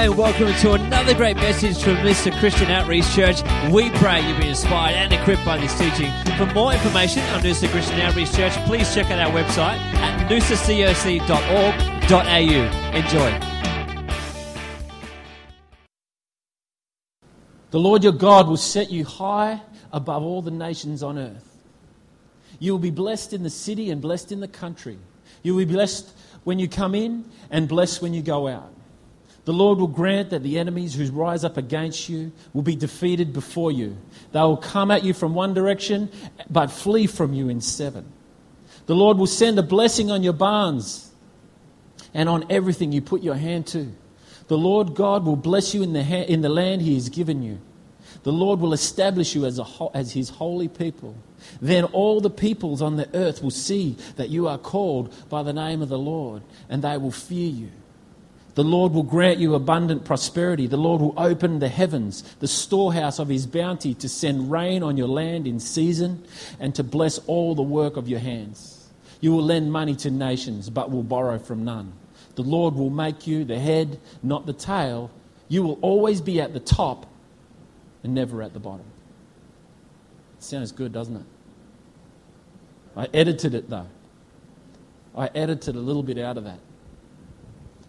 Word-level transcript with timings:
And 0.00 0.16
welcome 0.16 0.52
to 0.60 0.72
another 0.72 1.12
great 1.12 1.36
message 1.36 1.82
from 1.82 1.96
Noosa 1.96 2.32
Christian 2.40 2.70
Outreach 2.70 3.04
Church. 3.14 3.42
We 3.70 3.90
pray 3.90 4.26
you'll 4.26 4.40
be 4.40 4.48
inspired 4.48 4.94
and 4.94 5.12
equipped 5.12 5.44
by 5.44 5.58
this 5.58 5.78
teaching. 5.78 6.10
For 6.38 6.46
more 6.54 6.72
information 6.72 7.22
on 7.34 7.42
Noosa 7.42 7.68
Christian 7.68 8.00
Outreach 8.00 8.32
Church, 8.32 8.54
please 8.64 8.94
check 8.94 9.10
out 9.10 9.18
our 9.18 9.30
website 9.30 9.76
at 9.76 10.26
noosacoc.org.au. 10.30 12.96
Enjoy. 12.96 13.38
The 17.70 17.78
Lord 17.78 18.02
your 18.02 18.14
God 18.14 18.48
will 18.48 18.56
set 18.56 18.90
you 18.90 19.04
high 19.04 19.60
above 19.92 20.22
all 20.22 20.40
the 20.40 20.50
nations 20.50 21.02
on 21.02 21.18
earth. 21.18 21.58
You 22.58 22.72
will 22.72 22.78
be 22.78 22.90
blessed 22.90 23.34
in 23.34 23.42
the 23.42 23.50
city 23.50 23.90
and 23.90 24.00
blessed 24.00 24.32
in 24.32 24.40
the 24.40 24.48
country. 24.48 24.96
You 25.42 25.54
will 25.54 25.66
be 25.66 25.74
blessed 25.74 26.10
when 26.44 26.58
you 26.58 26.68
come 26.68 26.94
in 26.94 27.26
and 27.50 27.68
blessed 27.68 28.00
when 28.00 28.14
you 28.14 28.22
go 28.22 28.48
out. 28.48 28.72
The 29.44 29.52
Lord 29.52 29.78
will 29.78 29.88
grant 29.88 30.30
that 30.30 30.42
the 30.42 30.58
enemies 30.58 30.94
who 30.94 31.10
rise 31.10 31.44
up 31.44 31.56
against 31.56 32.08
you 32.08 32.32
will 32.52 32.62
be 32.62 32.76
defeated 32.76 33.32
before 33.32 33.72
you. 33.72 33.96
They 34.32 34.40
will 34.40 34.56
come 34.56 34.90
at 34.90 35.02
you 35.02 35.14
from 35.14 35.34
one 35.34 35.54
direction, 35.54 36.10
but 36.48 36.70
flee 36.70 37.06
from 37.06 37.32
you 37.32 37.48
in 37.48 37.60
seven. 37.60 38.04
The 38.86 38.94
Lord 38.94 39.18
will 39.18 39.26
send 39.26 39.58
a 39.58 39.62
blessing 39.62 40.10
on 40.10 40.22
your 40.22 40.32
barns 40.32 41.10
and 42.12 42.28
on 42.28 42.44
everything 42.50 42.92
you 42.92 43.00
put 43.00 43.22
your 43.22 43.34
hand 43.34 43.66
to. 43.68 43.90
The 44.48 44.58
Lord 44.58 44.94
God 44.94 45.24
will 45.24 45.36
bless 45.36 45.74
you 45.74 45.82
in 45.82 45.92
the, 45.92 46.04
ha- 46.04 46.24
in 46.26 46.40
the 46.42 46.48
land 46.48 46.82
he 46.82 46.94
has 46.94 47.08
given 47.08 47.42
you. 47.42 47.60
The 48.24 48.32
Lord 48.32 48.60
will 48.60 48.72
establish 48.72 49.34
you 49.34 49.46
as, 49.46 49.58
a 49.58 49.64
ho- 49.64 49.90
as 49.94 50.12
his 50.12 50.28
holy 50.28 50.68
people. 50.68 51.14
Then 51.60 51.84
all 51.84 52.20
the 52.20 52.30
peoples 52.30 52.82
on 52.82 52.96
the 52.96 53.08
earth 53.14 53.42
will 53.42 53.50
see 53.50 53.96
that 54.16 54.28
you 54.28 54.48
are 54.48 54.58
called 54.58 55.14
by 55.30 55.42
the 55.42 55.52
name 55.52 55.80
of 55.80 55.88
the 55.88 55.98
Lord, 55.98 56.42
and 56.68 56.82
they 56.82 56.98
will 56.98 57.12
fear 57.12 57.48
you. 57.48 57.70
The 58.54 58.64
Lord 58.64 58.92
will 58.92 59.04
grant 59.04 59.38
you 59.38 59.54
abundant 59.54 60.04
prosperity. 60.04 60.66
The 60.66 60.76
Lord 60.76 61.00
will 61.00 61.14
open 61.16 61.60
the 61.60 61.68
heavens, 61.68 62.22
the 62.40 62.48
storehouse 62.48 63.18
of 63.18 63.28
his 63.28 63.46
bounty, 63.46 63.94
to 63.94 64.08
send 64.08 64.50
rain 64.50 64.82
on 64.82 64.96
your 64.96 65.08
land 65.08 65.46
in 65.46 65.60
season 65.60 66.24
and 66.58 66.74
to 66.74 66.82
bless 66.82 67.18
all 67.26 67.54
the 67.54 67.62
work 67.62 67.96
of 67.96 68.08
your 68.08 68.18
hands. 68.18 68.88
You 69.20 69.32
will 69.32 69.44
lend 69.44 69.70
money 69.70 69.94
to 69.96 70.10
nations, 70.10 70.68
but 70.70 70.90
will 70.90 71.02
borrow 71.02 71.38
from 71.38 71.64
none. 71.64 71.92
The 72.34 72.42
Lord 72.42 72.74
will 72.74 72.90
make 72.90 73.26
you 73.26 73.44
the 73.44 73.58
head, 73.58 74.00
not 74.22 74.46
the 74.46 74.52
tail. 74.52 75.10
You 75.48 75.62
will 75.62 75.78
always 75.82 76.20
be 76.20 76.40
at 76.40 76.52
the 76.52 76.60
top 76.60 77.06
and 78.02 78.14
never 78.14 78.42
at 78.42 78.52
the 78.52 78.60
bottom. 78.60 78.86
Sounds 80.38 80.72
good, 80.72 80.92
doesn't 80.92 81.16
it? 81.16 81.26
I 82.96 83.08
edited 83.12 83.54
it 83.54 83.68
though. 83.68 83.86
I 85.16 85.28
edited 85.34 85.76
a 85.76 85.80
little 85.80 86.02
bit 86.02 86.18
out 86.18 86.38
of 86.38 86.44
that 86.44 86.58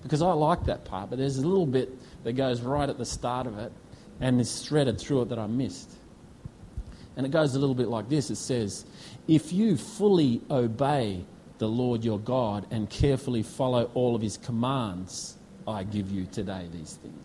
because 0.02 0.22
I 0.22 0.32
like 0.34 0.66
that 0.66 0.86
part, 0.86 1.10
but 1.10 1.20
there's 1.20 1.38
a 1.38 1.48
little 1.48 1.66
bit 1.66 1.92
that 2.24 2.34
goes 2.34 2.62
right 2.62 2.90
at 2.90 2.98
the 2.98 3.06
start 3.06 3.48
of 3.48 3.58
it 3.58 3.72
and 4.20 4.40
is 4.40 4.66
threaded 4.66 5.00
through 5.00 5.24
it 5.24 5.30
that 5.30 5.40
I 5.40 5.48
missed. 5.48 5.92
And 7.16 7.26
it 7.26 7.30
goes 7.30 7.56
a 7.56 7.60
little 7.60 7.76
bit 7.76 7.88
like 7.88 8.10
this 8.10 8.30
it 8.30 8.38
says, 8.38 8.86
If 9.28 9.52
you 9.52 9.78
fully 9.78 10.42
obey 10.50 11.26
the 11.58 11.68
Lord 11.68 12.04
your 12.04 12.20
God 12.20 12.66
and 12.72 12.90
carefully 12.90 13.44
follow 13.44 13.92
all 13.94 14.16
of 14.16 14.22
his 14.22 14.38
commands, 14.38 15.38
I 15.68 15.84
give 15.84 16.10
you 16.12 16.26
today 16.26 16.68
these 16.72 16.96
things. 16.96 17.16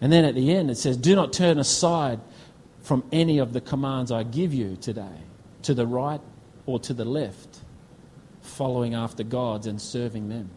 And 0.00 0.12
then 0.12 0.24
at 0.24 0.34
the 0.34 0.52
end 0.54 0.70
it 0.70 0.76
says, 0.76 0.96
Do 0.96 1.14
not 1.14 1.32
turn 1.32 1.58
aside 1.58 2.20
from 2.82 3.04
any 3.12 3.38
of 3.38 3.52
the 3.52 3.60
commands 3.60 4.10
I 4.10 4.24
give 4.24 4.52
you 4.52 4.76
today, 4.76 5.20
to 5.62 5.74
the 5.74 5.86
right 5.86 6.20
or 6.66 6.80
to 6.80 6.92
the 6.92 7.04
left, 7.04 7.60
following 8.40 8.94
after 8.94 9.22
gods 9.22 9.66
and 9.66 9.80
serving 9.80 10.28
them. 10.28 10.50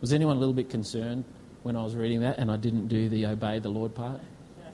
Was 0.00 0.12
anyone 0.12 0.36
a 0.36 0.40
little 0.40 0.54
bit 0.54 0.70
concerned 0.70 1.24
when 1.62 1.76
I 1.76 1.82
was 1.82 1.94
reading 1.94 2.20
that 2.20 2.38
and 2.38 2.50
I 2.50 2.56
didn't 2.56 2.88
do 2.88 3.08
the 3.08 3.26
obey 3.26 3.58
the 3.58 3.68
Lord 3.68 3.94
part? 3.94 4.20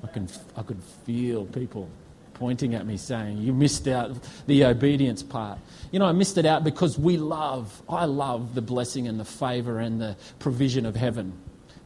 I, 0.02 0.06
can, 0.06 0.28
I 0.56 0.62
could 0.62 0.80
feel 1.05 1.46
people 1.46 1.88
pointing 2.34 2.74
at 2.74 2.86
me 2.86 2.96
saying, 2.96 3.39
You 3.39 3.52
missed 3.52 3.89
out 3.89 4.17
the 4.46 4.64
obedience 4.64 5.23
part. 5.23 5.58
You 5.90 5.98
know, 5.98 6.05
I 6.05 6.12
missed 6.12 6.39
it 6.39 6.46
out 6.46 6.62
because 6.62 6.98
we 6.98 7.17
love, 7.17 7.83
I 7.89 8.05
love 8.05 8.55
the 8.55 8.62
blessing 8.62 9.08
and 9.08 9.18
the 9.18 9.24
favour 9.24 9.80
and 9.80 10.01
the 10.01 10.17
provision 10.39 10.86
of 10.86 10.95
heaven. 10.95 11.33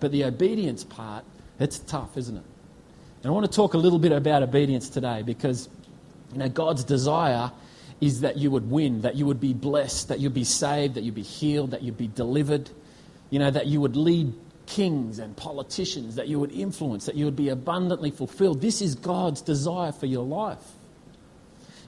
But 0.01 0.13
the 0.13 0.25
obedience 0.25 0.85
part, 0.85 1.25
it's 1.59 1.79
tough, 1.79 2.17
isn't 2.17 2.37
it? 2.37 2.45
And 3.23 3.31
I 3.31 3.31
want 3.31 3.47
to 3.47 3.53
talk 3.53 3.75
a 3.75 3.79
little 3.79 3.99
bit 3.99 4.13
about 4.13 4.43
obedience 4.43 4.89
today 4.89 5.23
because, 5.23 5.69
you 6.33 6.39
know, 6.39 6.49
God's 6.49 6.85
desire 6.85 7.53
is 8.01 8.21
that 8.21 8.39
you 8.39 8.51
would 8.51 8.71
win, 8.71 9.03
that 9.03 9.15
you 9.17 9.27
would 9.27 9.41
be 9.41 9.53
blessed, 9.53 10.09
that 10.09 10.21
you'd 10.21 10.35
be 10.35 10.45
saved, 10.45 10.95
that 10.95 11.05
you'd 11.05 11.15
be 11.15 11.23
healed, 11.23 11.71
that 11.71 11.83
you'd 11.83 11.99
be 11.99 12.09
delivered 12.09 12.71
you 13.31 13.39
know, 13.39 13.51
that 13.51 13.67
you 13.67 13.81
would 13.81 13.97
lead 13.97 14.33
kings 14.67 15.19
and 15.19 15.37
politicians, 15.37 16.15
that 16.17 16.29
you 16.29 16.39
would 16.39 16.53
influence, 16.53 17.07
that 17.07 17.17
you 17.17 17.25
would 17.25 17.37
be 17.37 17.49
abundantly 17.49 18.11
fulfilled. 18.11 18.61
This 18.61 18.81
is 18.81 18.95
God's 18.95 19.41
desire 19.41 19.93
for 19.93 20.07
your 20.07 20.25
life. 20.25 20.59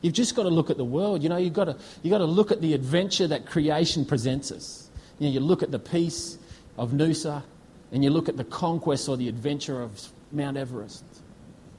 You've 0.01 0.15
just 0.15 0.35
got 0.35 0.43
to 0.43 0.49
look 0.49 0.69
at 0.69 0.77
the 0.77 0.85
world. 0.85 1.23
You 1.23 1.29
know, 1.29 1.37
you've 1.37 1.53
got 1.53 1.67
to, 1.67 1.77
you've 2.03 2.11
got 2.11 2.19
to 2.19 2.25
look 2.25 2.51
at 2.51 2.61
the 2.61 2.75
adventure 2.75 3.29
that 3.29 3.47
creation 3.47 4.05
presents 4.05 4.51
us. 4.51 4.91
You 5.19 5.29
know, 5.29 5.35
you 5.35 5.41
look 5.41 5.63
at 5.63 5.71
the 5.71 5.79
peace 5.79 6.39
of 6.77 6.91
Noosa 6.91 7.45
and 7.93 8.03
you 8.03 8.11
look 8.11 8.29
at 8.29 8.37
the 8.37 8.45
conquest 8.45 9.09
or 9.09 9.17
the 9.17 9.29
adventure 9.29 9.81
of 9.81 10.09
Mount 10.33 10.57
Everest. 10.57 11.05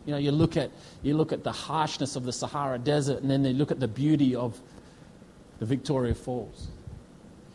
You 0.06 0.14
know, 0.14 0.18
you 0.18 0.32
look 0.32 0.56
at, 0.56 0.72
you 1.02 1.18
look 1.18 1.34
at 1.34 1.44
the 1.44 1.52
harshness 1.52 2.16
of 2.16 2.24
the 2.24 2.32
Sahara 2.32 2.78
Desert 2.78 3.22
and 3.22 3.30
then 3.30 3.44
you 3.44 3.54
look 3.54 3.72
at 3.72 3.80
the 3.80 3.88
beauty 3.88 4.36
of 4.36 4.58
the 5.60 5.66
Victoria 5.66 6.14
Falls. 6.16 6.68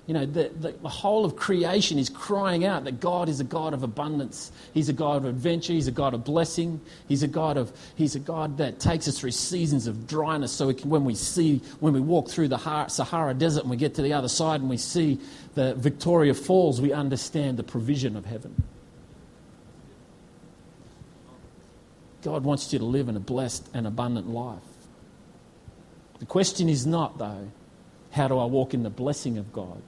You 0.08 0.14
know, 0.14 0.24
the, 0.24 0.50
the, 0.58 0.72
the, 0.72 0.88
whole 0.88 1.26
of 1.26 1.36
creation 1.36 1.98
is 1.98 2.08
crying 2.08 2.64
out 2.64 2.84
that 2.84 2.98
God 2.98 3.28
is 3.28 3.40
a 3.40 3.44
God 3.44 3.74
of 3.74 3.82
abundance. 3.82 4.50
He's 4.72 4.88
a 4.88 4.94
God 4.94 5.18
of 5.18 5.26
adventure. 5.26 5.74
He's 5.74 5.86
a 5.86 5.92
God 5.92 6.14
of 6.14 6.24
blessing. 6.24 6.80
He's 7.08 7.22
a 7.22 7.28
God 7.28 7.58
of 7.58 7.70
He's 7.94 8.14
a 8.14 8.18
God 8.18 8.56
that 8.56 8.80
takes 8.80 9.06
us 9.06 9.20
through 9.20 9.32
seasons 9.32 9.86
of 9.86 10.06
dryness. 10.06 10.50
So 10.50 10.68
we 10.68 10.74
can, 10.74 10.88
when 10.88 11.04
we 11.04 11.14
see 11.14 11.58
when 11.80 11.92
we 11.92 12.00
walk 12.00 12.30
through 12.30 12.48
the 12.48 12.88
Sahara 12.88 13.34
Desert 13.34 13.60
and 13.60 13.70
we 13.70 13.76
get 13.76 13.96
to 13.96 14.02
the 14.02 14.14
other 14.14 14.28
side 14.28 14.62
and 14.62 14.70
we 14.70 14.78
see 14.78 15.20
the 15.54 15.74
Victoria 15.74 16.32
Falls, 16.32 16.80
we 16.80 16.94
understand 16.94 17.58
the 17.58 17.62
provision 17.62 18.16
of 18.16 18.24
heaven. 18.24 18.62
God 22.22 22.44
wants 22.44 22.72
you 22.72 22.78
to 22.78 22.84
live 22.86 23.10
in 23.10 23.16
a 23.16 23.20
blessed 23.20 23.68
and 23.74 23.86
abundant 23.86 24.30
life. 24.30 24.62
The 26.18 26.24
question 26.24 26.70
is 26.70 26.86
not, 26.86 27.18
though, 27.18 27.50
how 28.10 28.26
do 28.26 28.38
I 28.38 28.46
walk 28.46 28.72
in 28.72 28.84
the 28.84 28.90
blessing 28.90 29.36
of 29.36 29.52
God? 29.52 29.82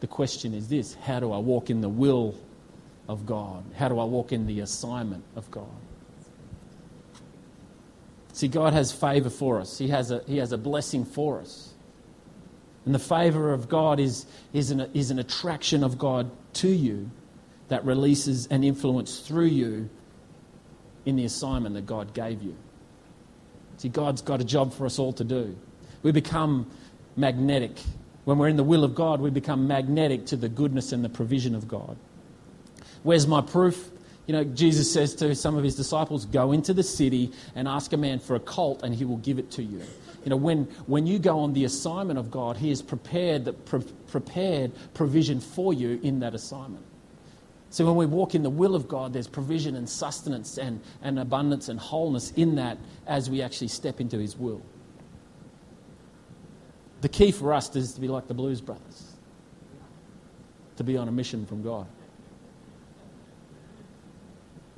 The 0.00 0.06
question 0.06 0.54
is 0.54 0.68
this 0.68 0.94
how 0.94 1.20
do 1.20 1.32
I 1.32 1.38
walk 1.38 1.70
in 1.70 1.80
the 1.80 1.88
will 1.88 2.34
of 3.08 3.26
God? 3.26 3.64
How 3.74 3.88
do 3.88 3.98
I 3.98 4.04
walk 4.04 4.32
in 4.32 4.46
the 4.46 4.60
assignment 4.60 5.24
of 5.34 5.50
God? 5.50 5.66
See, 8.32 8.48
God 8.48 8.74
has 8.74 8.92
favor 8.92 9.30
for 9.30 9.60
us, 9.60 9.78
He 9.78 9.88
has 9.88 10.10
a, 10.10 10.22
he 10.26 10.38
has 10.38 10.52
a 10.52 10.58
blessing 10.58 11.04
for 11.04 11.40
us. 11.40 11.72
And 12.84 12.94
the 12.94 13.00
favor 13.00 13.52
of 13.52 13.68
God 13.68 13.98
is, 13.98 14.26
is, 14.52 14.70
an, 14.70 14.88
is 14.94 15.10
an 15.10 15.18
attraction 15.18 15.82
of 15.82 15.98
God 15.98 16.30
to 16.54 16.68
you 16.68 17.10
that 17.66 17.84
releases 17.84 18.46
an 18.46 18.62
influence 18.62 19.18
through 19.18 19.46
you 19.46 19.90
in 21.04 21.16
the 21.16 21.24
assignment 21.24 21.74
that 21.74 21.84
God 21.84 22.14
gave 22.14 22.42
you. 22.42 22.56
See, 23.78 23.88
God's 23.88 24.22
got 24.22 24.40
a 24.40 24.44
job 24.44 24.72
for 24.72 24.86
us 24.86 25.00
all 25.00 25.12
to 25.14 25.24
do. 25.24 25.56
We 26.02 26.12
become 26.12 26.70
magnetic 27.16 27.80
when 28.26 28.38
we're 28.38 28.48
in 28.48 28.56
the 28.56 28.64
will 28.64 28.82
of 28.82 28.96
God, 28.96 29.20
we 29.20 29.30
become 29.30 29.68
magnetic 29.68 30.26
to 30.26 30.36
the 30.36 30.48
goodness 30.48 30.90
and 30.90 31.04
the 31.04 31.08
provision 31.08 31.54
of 31.54 31.68
God. 31.68 31.96
Where's 33.04 33.24
my 33.24 33.40
proof? 33.40 33.88
You 34.26 34.32
know, 34.32 34.42
Jesus 34.42 34.92
says 34.92 35.14
to 35.16 35.32
some 35.36 35.56
of 35.56 35.62
his 35.62 35.76
disciples, 35.76 36.26
Go 36.26 36.50
into 36.50 36.74
the 36.74 36.82
city 36.82 37.30
and 37.54 37.68
ask 37.68 37.92
a 37.92 37.96
man 37.96 38.18
for 38.18 38.34
a 38.34 38.40
colt, 38.40 38.82
and 38.82 38.92
he 38.92 39.04
will 39.04 39.18
give 39.18 39.38
it 39.38 39.52
to 39.52 39.62
you. 39.62 39.80
You 40.24 40.30
know, 40.30 40.36
when, 40.36 40.64
when 40.86 41.06
you 41.06 41.20
go 41.20 41.38
on 41.38 41.52
the 41.52 41.66
assignment 41.66 42.18
of 42.18 42.32
God, 42.32 42.56
he 42.56 42.70
has 42.70 42.82
prepared, 42.82 43.44
the, 43.44 43.52
pre- 43.52 43.84
prepared 44.08 44.72
provision 44.92 45.38
for 45.38 45.72
you 45.72 46.00
in 46.02 46.18
that 46.18 46.34
assignment. 46.34 46.84
So 47.70 47.86
when 47.86 47.94
we 47.94 48.06
walk 48.06 48.34
in 48.34 48.42
the 48.42 48.50
will 48.50 48.74
of 48.74 48.88
God, 48.88 49.12
there's 49.12 49.28
provision 49.28 49.76
and 49.76 49.88
sustenance 49.88 50.58
and, 50.58 50.80
and 51.00 51.20
abundance 51.20 51.68
and 51.68 51.78
wholeness 51.78 52.32
in 52.32 52.56
that 52.56 52.78
as 53.06 53.30
we 53.30 53.40
actually 53.40 53.68
step 53.68 54.00
into 54.00 54.18
his 54.18 54.36
will. 54.36 54.62
The 57.06 57.12
key 57.12 57.30
for 57.30 57.54
us 57.54 57.76
is 57.76 57.92
to 57.92 58.00
be 58.00 58.08
like 58.08 58.26
the 58.26 58.34
Blues 58.34 58.60
Brothers, 58.60 59.12
to 60.74 60.82
be 60.82 60.96
on 60.96 61.06
a 61.06 61.12
mission 61.12 61.46
from 61.46 61.62
God. 61.62 61.86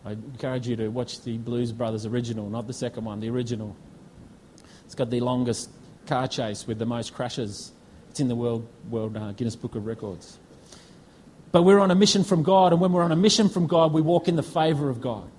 I 0.04 0.10
encourage 0.10 0.69
you 0.69 0.76
to 0.76 0.88
watch 0.88 1.22
the 1.22 1.38
Blues 1.38 1.72
Brothers 1.72 2.04
original, 2.04 2.50
not 2.50 2.66
the 2.66 2.75
second 2.75 3.06
one, 3.06 3.20
the 3.20 3.30
original. 3.30 3.75
It's 4.84 4.94
got 4.94 5.08
the 5.08 5.20
longest 5.20 5.70
car 6.04 6.28
chase 6.28 6.66
with 6.66 6.78
the 6.78 6.84
most 6.84 7.14
crashes. 7.14 7.72
It's 8.10 8.20
in 8.20 8.28
the 8.28 8.36
World, 8.36 8.69
World 8.90 9.16
uh, 9.16 9.32
Guinness 9.32 9.56
Book 9.56 9.75
of 9.75 9.86
Records. 9.86 10.38
But 11.50 11.62
we're 11.62 11.80
on 11.80 11.90
a 11.90 11.94
mission 11.94 12.25
from 12.25 12.42
God, 12.42 12.75
and 12.75 12.80
when 12.82 12.92
we're 12.92 13.04
on 13.04 13.12
a 13.12 13.16
mission 13.16 13.48
from 13.48 13.66
God, 13.66 13.94
we 13.94 14.02
walk 14.02 14.28
in 14.28 14.36
the 14.36 14.42
favour 14.42 14.90
of 14.90 15.00
God. 15.00 15.30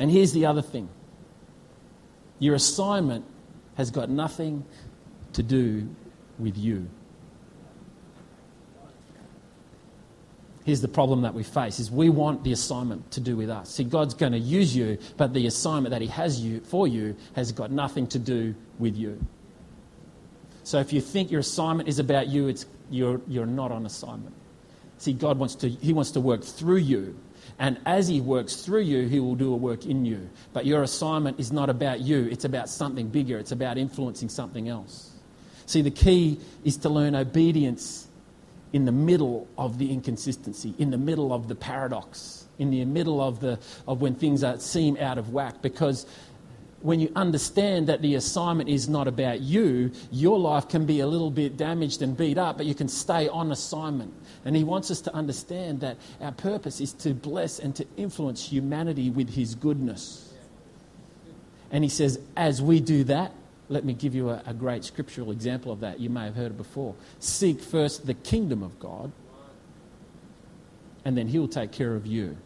And 0.00 0.10
here's 0.10 0.32
the 0.32 0.46
other 0.46 0.62
thing 0.62 0.88
your 2.40 2.56
assignment 2.56 3.24
has 3.78 3.90
got 3.90 4.10
nothing 4.10 4.66
to 5.32 5.42
do 5.42 5.88
with 6.38 6.58
you. 6.58 6.88
here's 10.68 10.82
the 10.82 10.86
problem 10.86 11.22
that 11.22 11.32
we 11.32 11.42
face 11.42 11.80
is 11.80 11.90
we 11.90 12.10
want 12.10 12.44
the 12.44 12.52
assignment 12.52 13.10
to 13.10 13.20
do 13.20 13.34
with 13.38 13.48
us. 13.48 13.70
See, 13.70 13.84
God's 13.84 14.12
going 14.12 14.32
to 14.32 14.38
use 14.38 14.76
you, 14.76 14.98
but 15.16 15.32
the 15.32 15.46
assignment 15.46 15.92
that 15.92 16.02
he 16.02 16.08
has 16.08 16.42
you 16.42 16.60
for 16.60 16.86
you 16.86 17.16
has 17.34 17.52
got 17.52 17.70
nothing 17.70 18.06
to 18.08 18.18
do 18.18 18.54
with 18.78 18.94
you. 18.94 19.18
So 20.64 20.78
if 20.78 20.92
you 20.92 21.00
think 21.00 21.30
your 21.30 21.40
assignment 21.40 21.88
is 21.88 21.98
about 21.98 22.26
you, 22.26 22.48
it's, 22.48 22.66
you're, 22.90 23.22
you're 23.26 23.46
not 23.46 23.72
on 23.72 23.86
assignment. 23.86 24.34
See, 24.98 25.14
God 25.14 25.38
wants 25.38 25.54
to, 25.54 25.70
he 25.70 25.94
wants 25.94 26.10
to 26.10 26.20
work 26.20 26.44
through 26.44 26.76
you. 26.76 27.18
And 27.58 27.78
as 27.86 28.08
he 28.08 28.20
works 28.20 28.56
through 28.56 28.82
you, 28.82 29.06
he 29.08 29.20
will 29.20 29.34
do 29.34 29.52
a 29.52 29.56
work 29.56 29.86
in 29.86 30.04
you. 30.04 30.28
But 30.52 30.66
your 30.66 30.82
assignment 30.82 31.40
is 31.40 31.52
not 31.52 31.70
about 31.70 32.00
you, 32.00 32.28
it's 32.30 32.44
about 32.44 32.68
something 32.68 33.08
bigger, 33.08 33.38
it's 33.38 33.52
about 33.52 33.78
influencing 33.78 34.28
something 34.28 34.68
else. 34.68 35.12
See, 35.66 35.82
the 35.82 35.90
key 35.90 36.40
is 36.64 36.78
to 36.78 36.88
learn 36.88 37.14
obedience 37.14 38.08
in 38.72 38.84
the 38.84 38.92
middle 38.92 39.46
of 39.56 39.78
the 39.78 39.92
inconsistency, 39.92 40.74
in 40.78 40.90
the 40.90 40.98
middle 40.98 41.32
of 41.32 41.48
the 41.48 41.54
paradox, 41.54 42.46
in 42.58 42.70
the 42.70 42.84
middle 42.84 43.20
of, 43.20 43.40
the, 43.40 43.58
of 43.86 44.00
when 44.00 44.14
things 44.14 44.44
are, 44.44 44.58
seem 44.58 44.96
out 44.98 45.18
of 45.18 45.32
whack. 45.32 45.62
Because 45.62 46.06
when 46.80 47.00
you 47.00 47.10
understand 47.16 47.88
that 47.88 48.02
the 48.02 48.14
assignment 48.14 48.68
is 48.68 48.88
not 48.88 49.08
about 49.08 49.40
you, 49.40 49.90
your 50.12 50.38
life 50.38 50.68
can 50.68 50.86
be 50.86 51.00
a 51.00 51.06
little 51.06 51.30
bit 51.30 51.56
damaged 51.56 52.02
and 52.02 52.16
beat 52.16 52.38
up, 52.38 52.56
but 52.56 52.66
you 52.66 52.74
can 52.74 52.88
stay 52.88 53.28
on 53.28 53.50
assignment. 53.50 54.14
And 54.44 54.54
he 54.54 54.62
wants 54.62 54.90
us 54.90 55.00
to 55.02 55.14
understand 55.14 55.80
that 55.80 55.96
our 56.20 56.32
purpose 56.32 56.80
is 56.80 56.92
to 56.94 57.14
bless 57.14 57.58
and 57.58 57.74
to 57.76 57.86
influence 57.96 58.48
humanity 58.48 59.10
with 59.10 59.30
his 59.30 59.56
goodness. 59.56 60.32
And 61.72 61.82
he 61.82 61.90
says, 61.90 62.20
as 62.36 62.62
we 62.62 62.80
do 62.80 63.04
that, 63.04 63.32
let 63.68 63.84
me 63.84 63.92
give 63.92 64.14
you 64.14 64.30
a, 64.30 64.42
a 64.46 64.54
great 64.54 64.84
scriptural 64.84 65.30
example 65.30 65.72
of 65.72 65.80
that. 65.80 66.00
You 66.00 66.10
may 66.10 66.24
have 66.24 66.34
heard 66.34 66.52
it 66.52 66.56
before. 66.56 66.94
Seek 67.18 67.60
first 67.60 68.06
the 68.06 68.14
kingdom 68.14 68.62
of 68.62 68.78
God, 68.78 69.12
and 71.04 71.16
then 71.16 71.28
He'll 71.28 71.48
take 71.48 71.72
care 71.72 71.94
of 71.94 72.06
you. 72.06 72.36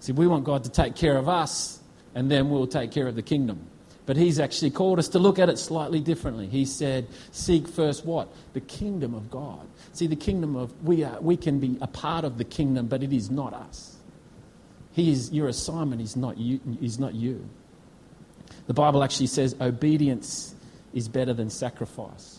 See, 0.00 0.12
we 0.12 0.26
want 0.26 0.44
God 0.44 0.64
to 0.64 0.70
take 0.70 0.96
care 0.96 1.16
of 1.16 1.28
us, 1.28 1.80
and 2.14 2.30
then 2.30 2.50
we'll 2.50 2.66
take 2.66 2.90
care 2.90 3.06
of 3.06 3.14
the 3.14 3.22
kingdom. 3.22 3.66
But 4.06 4.16
He's 4.16 4.38
actually 4.38 4.70
called 4.70 4.98
us 4.98 5.08
to 5.08 5.18
look 5.18 5.38
at 5.38 5.48
it 5.48 5.58
slightly 5.58 6.00
differently. 6.00 6.46
He 6.46 6.64
said, 6.64 7.06
Seek 7.32 7.66
first 7.66 8.04
what? 8.04 8.28
The 8.52 8.60
kingdom 8.60 9.14
of 9.14 9.30
God. 9.30 9.66
See, 9.92 10.06
the 10.06 10.16
kingdom 10.16 10.56
of, 10.56 10.72
we, 10.84 11.04
are, 11.04 11.20
we 11.20 11.36
can 11.36 11.58
be 11.58 11.78
a 11.80 11.86
part 11.86 12.24
of 12.24 12.38
the 12.38 12.44
kingdom, 12.44 12.86
but 12.86 13.02
it 13.02 13.12
is 13.12 13.30
not 13.30 13.54
us. 13.54 13.96
He 14.92 15.10
is, 15.10 15.32
your 15.32 15.48
assignment 15.48 16.02
is 16.02 16.16
not 16.16 16.38
you. 16.38 16.60
Is 16.80 16.98
not 16.98 17.14
you. 17.14 17.48
The 18.66 18.74
Bible 18.74 19.02
actually 19.02 19.26
says 19.26 19.56
obedience 19.60 20.54
is 20.92 21.08
better 21.08 21.34
than 21.34 21.50
sacrifice. 21.50 22.38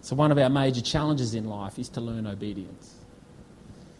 So, 0.00 0.16
one 0.16 0.32
of 0.32 0.38
our 0.38 0.50
major 0.50 0.80
challenges 0.80 1.34
in 1.34 1.44
life 1.44 1.78
is 1.78 1.88
to 1.90 2.00
learn 2.00 2.26
obedience. 2.26 2.96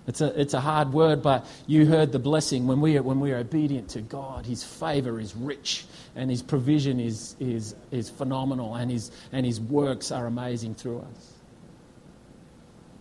It's 0.06 0.20
a, 0.20 0.40
it's 0.40 0.52
a 0.52 0.60
hard 0.60 0.92
word, 0.92 1.22
but 1.22 1.46
you 1.66 1.86
heard 1.86 2.10
the 2.10 2.18
blessing. 2.18 2.66
When 2.66 2.80
we, 2.80 2.96
are, 2.96 3.02
when 3.02 3.20
we 3.20 3.32
are 3.32 3.38
obedient 3.38 3.90
to 3.90 4.00
God, 4.00 4.46
His 4.46 4.64
favor 4.64 5.20
is 5.20 5.36
rich 5.36 5.84
and 6.16 6.28
His 6.28 6.42
provision 6.42 6.98
is, 6.98 7.36
is, 7.38 7.76
is 7.92 8.10
phenomenal 8.10 8.74
and 8.74 8.90
his, 8.90 9.10
and 9.30 9.46
his 9.46 9.60
works 9.60 10.10
are 10.10 10.26
amazing 10.26 10.74
through 10.74 11.00
us. 11.00 11.32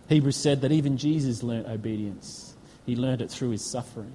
Hebrews 0.08 0.36
said 0.36 0.60
that 0.60 0.72
even 0.72 0.96
Jesus 0.96 1.42
learnt 1.42 1.66
obedience, 1.66 2.54
He 2.86 2.96
learned 2.96 3.22
it 3.22 3.30
through 3.30 3.50
His 3.50 3.64
suffering. 3.64 4.12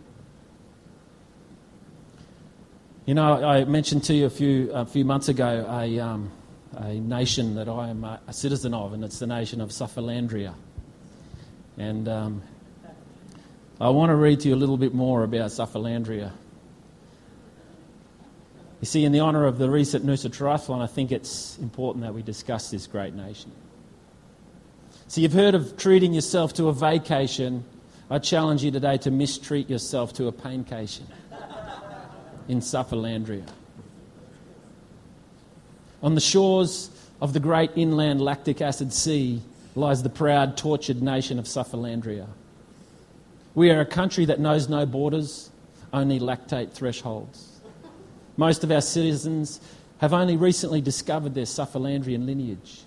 You 3.06 3.14
know, 3.14 3.46
I 3.46 3.64
mentioned 3.66 4.04
to 4.06 4.14
you 4.14 4.26
a 4.26 4.30
few, 4.30 4.72
a 4.74 4.86
few 4.86 5.06
months 5.06 5.30
ago 5.30 5.66
a, 5.70 6.00
um, 6.00 6.30
a 6.74 6.94
nation 6.96 7.56
that 7.56 7.70
I 7.70 7.88
am 7.88 8.04
a, 8.04 8.20
a, 8.28 8.34
citizen 8.34 8.74
of, 8.74 8.92
and 8.92 9.04
it's 9.04 9.20
the 9.20 9.28
nation 9.28 9.62
of 9.62 9.70
Sufferlandria. 9.70 10.54
And 11.78 12.10
um, 12.10 12.42
I 13.80 13.90
want 13.90 14.10
to 14.10 14.16
read 14.16 14.40
to 14.40 14.50
you 14.50 14.56
a 14.56 14.58
little 14.58 14.78
bit 14.78 14.96
more 14.96 15.24
about 15.24 15.52
Sufferlandria. 15.52 16.32
You 18.82 18.86
see, 18.86 19.06
in 19.06 19.12
the 19.12 19.20
honour 19.20 19.46
of 19.46 19.60
the 19.60 19.70
recent 19.70 20.06
Noosa 20.06 20.30
Triathlon, 20.30 20.82
I 20.82 20.88
think 20.88 21.12
it's 21.12 21.58
important 21.60 22.04
that 22.04 22.14
we 22.14 22.24
discuss 22.24 22.72
this 22.72 22.88
great 22.88 23.14
nation. 23.14 23.52
So, 25.08 25.22
you've 25.22 25.34
heard 25.34 25.54
of 25.54 25.78
treating 25.78 26.14
yourself 26.14 26.54
to 26.56 26.68
a 26.68 26.74
vacation. 26.74 27.66
I 28.10 28.20
challenge 28.20 28.64
you 28.64 28.72
today 28.72 28.98
to 28.98 29.12
mistreat 29.12 29.70
yourself 29.70 30.14
to 30.14 30.28
a 30.28 30.32
paincation 30.32 31.06
in 32.48 32.60
Sufferlandria. 32.60 33.48
On 36.02 36.16
the 36.16 36.22
shores 36.22 36.90
of 37.22 37.34
the 37.34 37.40
great 37.40 37.72
inland 37.76 38.22
lactic 38.22 38.62
acid 38.62 38.94
sea 38.94 39.42
lies 39.76 40.02
the 40.04 40.10
proud, 40.10 40.58
tortured 40.58 41.02
nation 41.02 41.38
of 41.38 41.46
Sufferlandria. 41.46 42.28
We 43.58 43.72
are 43.72 43.82
a 43.82 43.88
country 43.88 44.26
that 44.26 44.40
knows 44.40 44.70
no 44.70 44.86
borders, 44.86 45.50
only 45.92 46.20
lactate 46.20 46.74
thresholds. 46.74 47.60
Most 48.38 48.64
of 48.64 48.70
our 48.72 48.82
citizens 48.82 49.60
have 49.98 50.14
only 50.14 50.38
recently 50.38 50.80
discovered 50.80 51.34
their 51.34 51.46
Sufferlandrian 51.46 52.28
lineage 52.28 52.82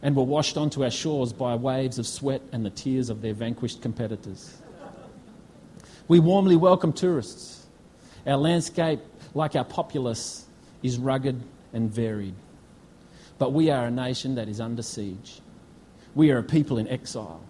and 0.00 0.16
were 0.16 0.22
washed 0.22 0.56
onto 0.56 0.82
our 0.84 0.90
shores 0.90 1.34
by 1.34 1.54
waves 1.54 1.98
of 1.98 2.06
sweat 2.06 2.40
and 2.50 2.64
the 2.64 2.70
tears 2.70 3.10
of 3.10 3.20
their 3.20 3.34
vanquished 3.34 3.82
competitors. 3.82 4.56
We 6.08 6.18
warmly 6.18 6.56
welcome 6.56 6.94
tourists 6.94 7.66
our 8.26 8.38
landscape, 8.38 9.00
like 9.34 9.54
our 9.54 9.66
populace, 9.66 10.46
is 10.82 10.96
rugged 10.96 11.42
and 11.74 11.90
varied. 11.90 12.36
But 13.36 13.52
we 13.52 13.68
are 13.68 13.84
a 13.84 13.90
nation 13.90 14.34
that 14.36 14.48
is 14.48 14.62
under 14.62 14.80
siege. 14.80 15.42
We 16.14 16.30
are 16.30 16.38
a 16.38 16.42
people 16.42 16.78
in 16.78 16.88
exile. 16.88 17.42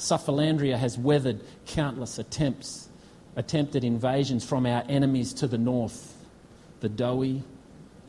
Sufferlandria 0.00 0.78
has 0.78 0.96
weathered 0.96 1.40
countless 1.66 2.18
attempts, 2.18 2.88
attempted 3.36 3.84
invasions 3.84 4.42
from 4.44 4.64
our 4.64 4.82
enemies 4.88 5.34
to 5.34 5.46
the 5.46 5.58
north, 5.58 6.16
the 6.80 6.88
doughy, 6.88 7.42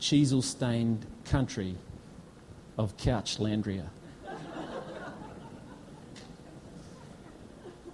cheezel 0.00 0.42
stained 0.42 1.04
country 1.26 1.76
of 2.78 2.96
Couchlandria. 2.96 3.90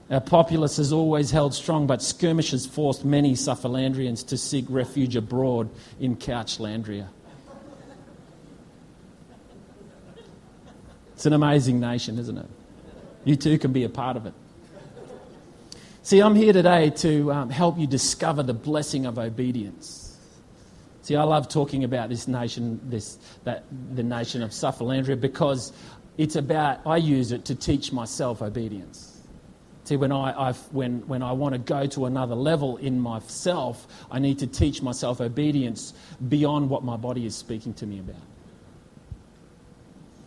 Our 0.08 0.20
populace 0.20 0.76
has 0.76 0.92
always 0.92 1.32
held 1.32 1.52
strong, 1.52 1.88
but 1.88 2.00
skirmishes 2.00 2.66
forced 2.66 3.04
many 3.04 3.34
Sufferlandrians 3.34 4.24
to 4.28 4.38
seek 4.38 4.64
refuge 4.68 5.16
abroad 5.16 5.68
in 5.98 6.14
Couchlandria. 6.14 7.08
It's 11.14 11.26
an 11.26 11.32
amazing 11.32 11.80
nation, 11.80 12.16
isn't 12.18 12.38
it? 12.38 12.46
You 13.24 13.36
too 13.36 13.58
can 13.58 13.72
be 13.72 13.84
a 13.84 13.88
part 13.88 14.16
of 14.16 14.26
it. 14.26 14.34
See, 16.02 16.20
I'm 16.20 16.34
here 16.34 16.52
today 16.52 16.90
to 16.90 17.32
um, 17.32 17.50
help 17.50 17.78
you 17.78 17.86
discover 17.86 18.42
the 18.42 18.54
blessing 18.54 19.04
of 19.04 19.18
obedience. 19.18 20.16
See, 21.02 21.16
I 21.16 21.22
love 21.22 21.48
talking 21.48 21.84
about 21.84 22.08
this 22.08 22.28
nation, 22.28 22.80
this, 22.84 23.18
that, 23.44 23.64
the 23.94 24.02
nation 24.02 24.42
of 24.42 24.50
Sufferlandria, 24.50 25.20
because 25.20 25.72
it's 26.16 26.36
about, 26.36 26.80
I 26.86 26.96
use 26.96 27.32
it 27.32 27.44
to 27.46 27.54
teach 27.54 27.92
myself 27.92 28.42
obedience. 28.42 29.20
See, 29.84 29.96
when 29.96 30.12
I, 30.12 30.48
I've, 30.48 30.58
when, 30.70 31.06
when 31.08 31.22
I 31.22 31.32
want 31.32 31.54
to 31.54 31.58
go 31.58 31.86
to 31.86 32.04
another 32.04 32.34
level 32.34 32.76
in 32.76 33.00
myself, 33.00 33.86
I 34.10 34.18
need 34.18 34.38
to 34.40 34.46
teach 34.46 34.82
myself 34.82 35.20
obedience 35.22 35.94
beyond 36.28 36.68
what 36.68 36.84
my 36.84 36.98
body 36.98 37.24
is 37.24 37.34
speaking 37.34 37.72
to 37.74 37.86
me 37.86 38.00
about. 38.00 38.16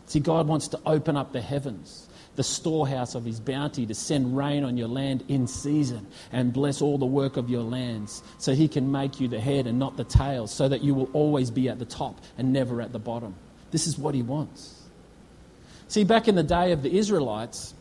See, 0.07 0.19
God 0.19 0.47
wants 0.47 0.67
to 0.69 0.79
open 0.85 1.15
up 1.15 1.31
the 1.31 1.41
heavens, 1.41 2.09
the 2.41 2.45
storehouse 2.45 3.13
of 3.13 3.23
His 3.23 3.39
bounty, 3.39 3.85
to 3.85 3.93
send 3.93 4.35
rain 4.35 4.63
on 4.63 4.75
your 4.75 4.87
land 4.87 5.23
in 5.27 5.45
season 5.45 6.07
and 6.31 6.51
bless 6.51 6.81
all 6.81 6.97
the 6.97 7.05
work 7.05 7.37
of 7.37 7.51
your 7.51 7.61
lands 7.61 8.23
so 8.39 8.55
He 8.55 8.67
can 8.67 8.91
make 8.91 9.19
you 9.19 9.27
the 9.27 9.39
head 9.39 9.67
and 9.67 9.77
not 9.77 9.95
the 9.95 10.03
tail, 10.03 10.47
so 10.47 10.67
that 10.67 10.83
you 10.83 10.95
will 10.95 11.07
always 11.13 11.51
be 11.51 11.69
at 11.69 11.77
the 11.77 11.85
top 11.85 12.19
and 12.39 12.51
never 12.51 12.81
at 12.81 12.93
the 12.93 12.97
bottom. 12.97 13.35
This 13.69 13.85
is 13.85 13.95
what 13.95 14.15
He 14.15 14.23
wants. 14.23 14.81
See, 15.87 16.03
back 16.03 16.27
in 16.27 16.33
the 16.33 16.41
day 16.41 16.71
of 16.71 16.81
the 16.81 16.97
Israelites, 16.97 17.75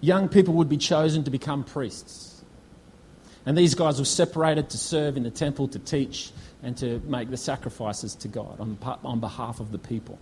young 0.00 0.28
people 0.28 0.54
would 0.54 0.68
be 0.68 0.76
chosen 0.76 1.24
to 1.24 1.32
become 1.32 1.64
priests. 1.64 2.44
And 3.44 3.58
these 3.58 3.74
guys 3.74 3.98
were 3.98 4.04
separated 4.04 4.70
to 4.70 4.78
serve 4.78 5.16
in 5.16 5.24
the 5.24 5.32
temple, 5.32 5.66
to 5.66 5.80
teach, 5.80 6.30
and 6.62 6.76
to 6.76 7.00
make 7.06 7.28
the 7.28 7.36
sacrifices 7.36 8.14
to 8.14 8.28
God 8.28 8.60
on, 8.60 8.78
on 9.02 9.18
behalf 9.18 9.58
of 9.58 9.72
the 9.72 9.78
people. 9.78 10.20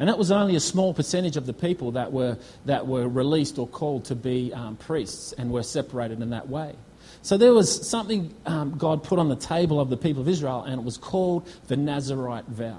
And 0.00 0.08
that 0.08 0.16
was 0.16 0.32
only 0.32 0.56
a 0.56 0.60
small 0.60 0.94
percentage 0.94 1.36
of 1.36 1.44
the 1.44 1.52
people 1.52 1.92
that 1.92 2.10
were, 2.10 2.38
that 2.64 2.86
were 2.86 3.06
released 3.06 3.58
or 3.58 3.68
called 3.68 4.06
to 4.06 4.14
be 4.14 4.50
um, 4.54 4.76
priests 4.76 5.32
and 5.34 5.52
were 5.52 5.62
separated 5.62 6.22
in 6.22 6.30
that 6.30 6.48
way. 6.48 6.74
So 7.20 7.36
there 7.36 7.52
was 7.52 7.86
something 7.86 8.34
um, 8.46 8.78
God 8.78 9.04
put 9.04 9.18
on 9.18 9.28
the 9.28 9.36
table 9.36 9.78
of 9.78 9.90
the 9.90 9.98
people 9.98 10.22
of 10.22 10.28
Israel, 10.28 10.62
and 10.62 10.80
it 10.80 10.84
was 10.84 10.96
called 10.96 11.46
the 11.68 11.76
Nazarite 11.76 12.46
vow. 12.46 12.78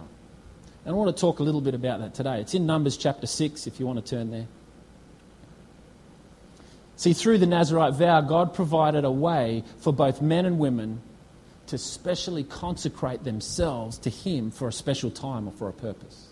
And 0.84 0.96
I 0.96 0.98
want 0.98 1.16
to 1.16 1.22
talk 1.22 1.38
a 1.38 1.44
little 1.44 1.62
bit 1.62 1.76
about 1.76 2.00
that 2.00 2.16
today. 2.16 2.42
It's 2.42 2.56
in 2.56 2.66
Numbers 2.66 2.98
chapter 2.98 3.28
6, 3.28 3.68
if 3.68 3.80
you 3.80 3.86
want 3.86 4.04
to 4.04 4.16
turn 4.16 4.32
there. 4.32 4.48
See, 6.96 7.14
through 7.14 7.38
the 7.38 7.46
Nazarite 7.46 7.94
vow, 7.94 8.22
God 8.22 8.56
provided 8.56 9.06
a 9.06 9.12
way 9.12 9.64
for 9.78 9.94
both 9.94 10.24
men 10.24 10.48
and 10.48 10.58
women 10.58 11.04
to 11.68 11.78
specially 11.78 12.44
consecrate 12.44 13.24
themselves 13.24 14.00
to 14.00 14.10
Him 14.10 14.50
for 14.50 14.68
a 14.68 14.74
special 14.74 15.12
time 15.12 15.48
or 15.48 15.52
for 15.52 15.70
a 15.70 15.74
purpose. 15.74 16.31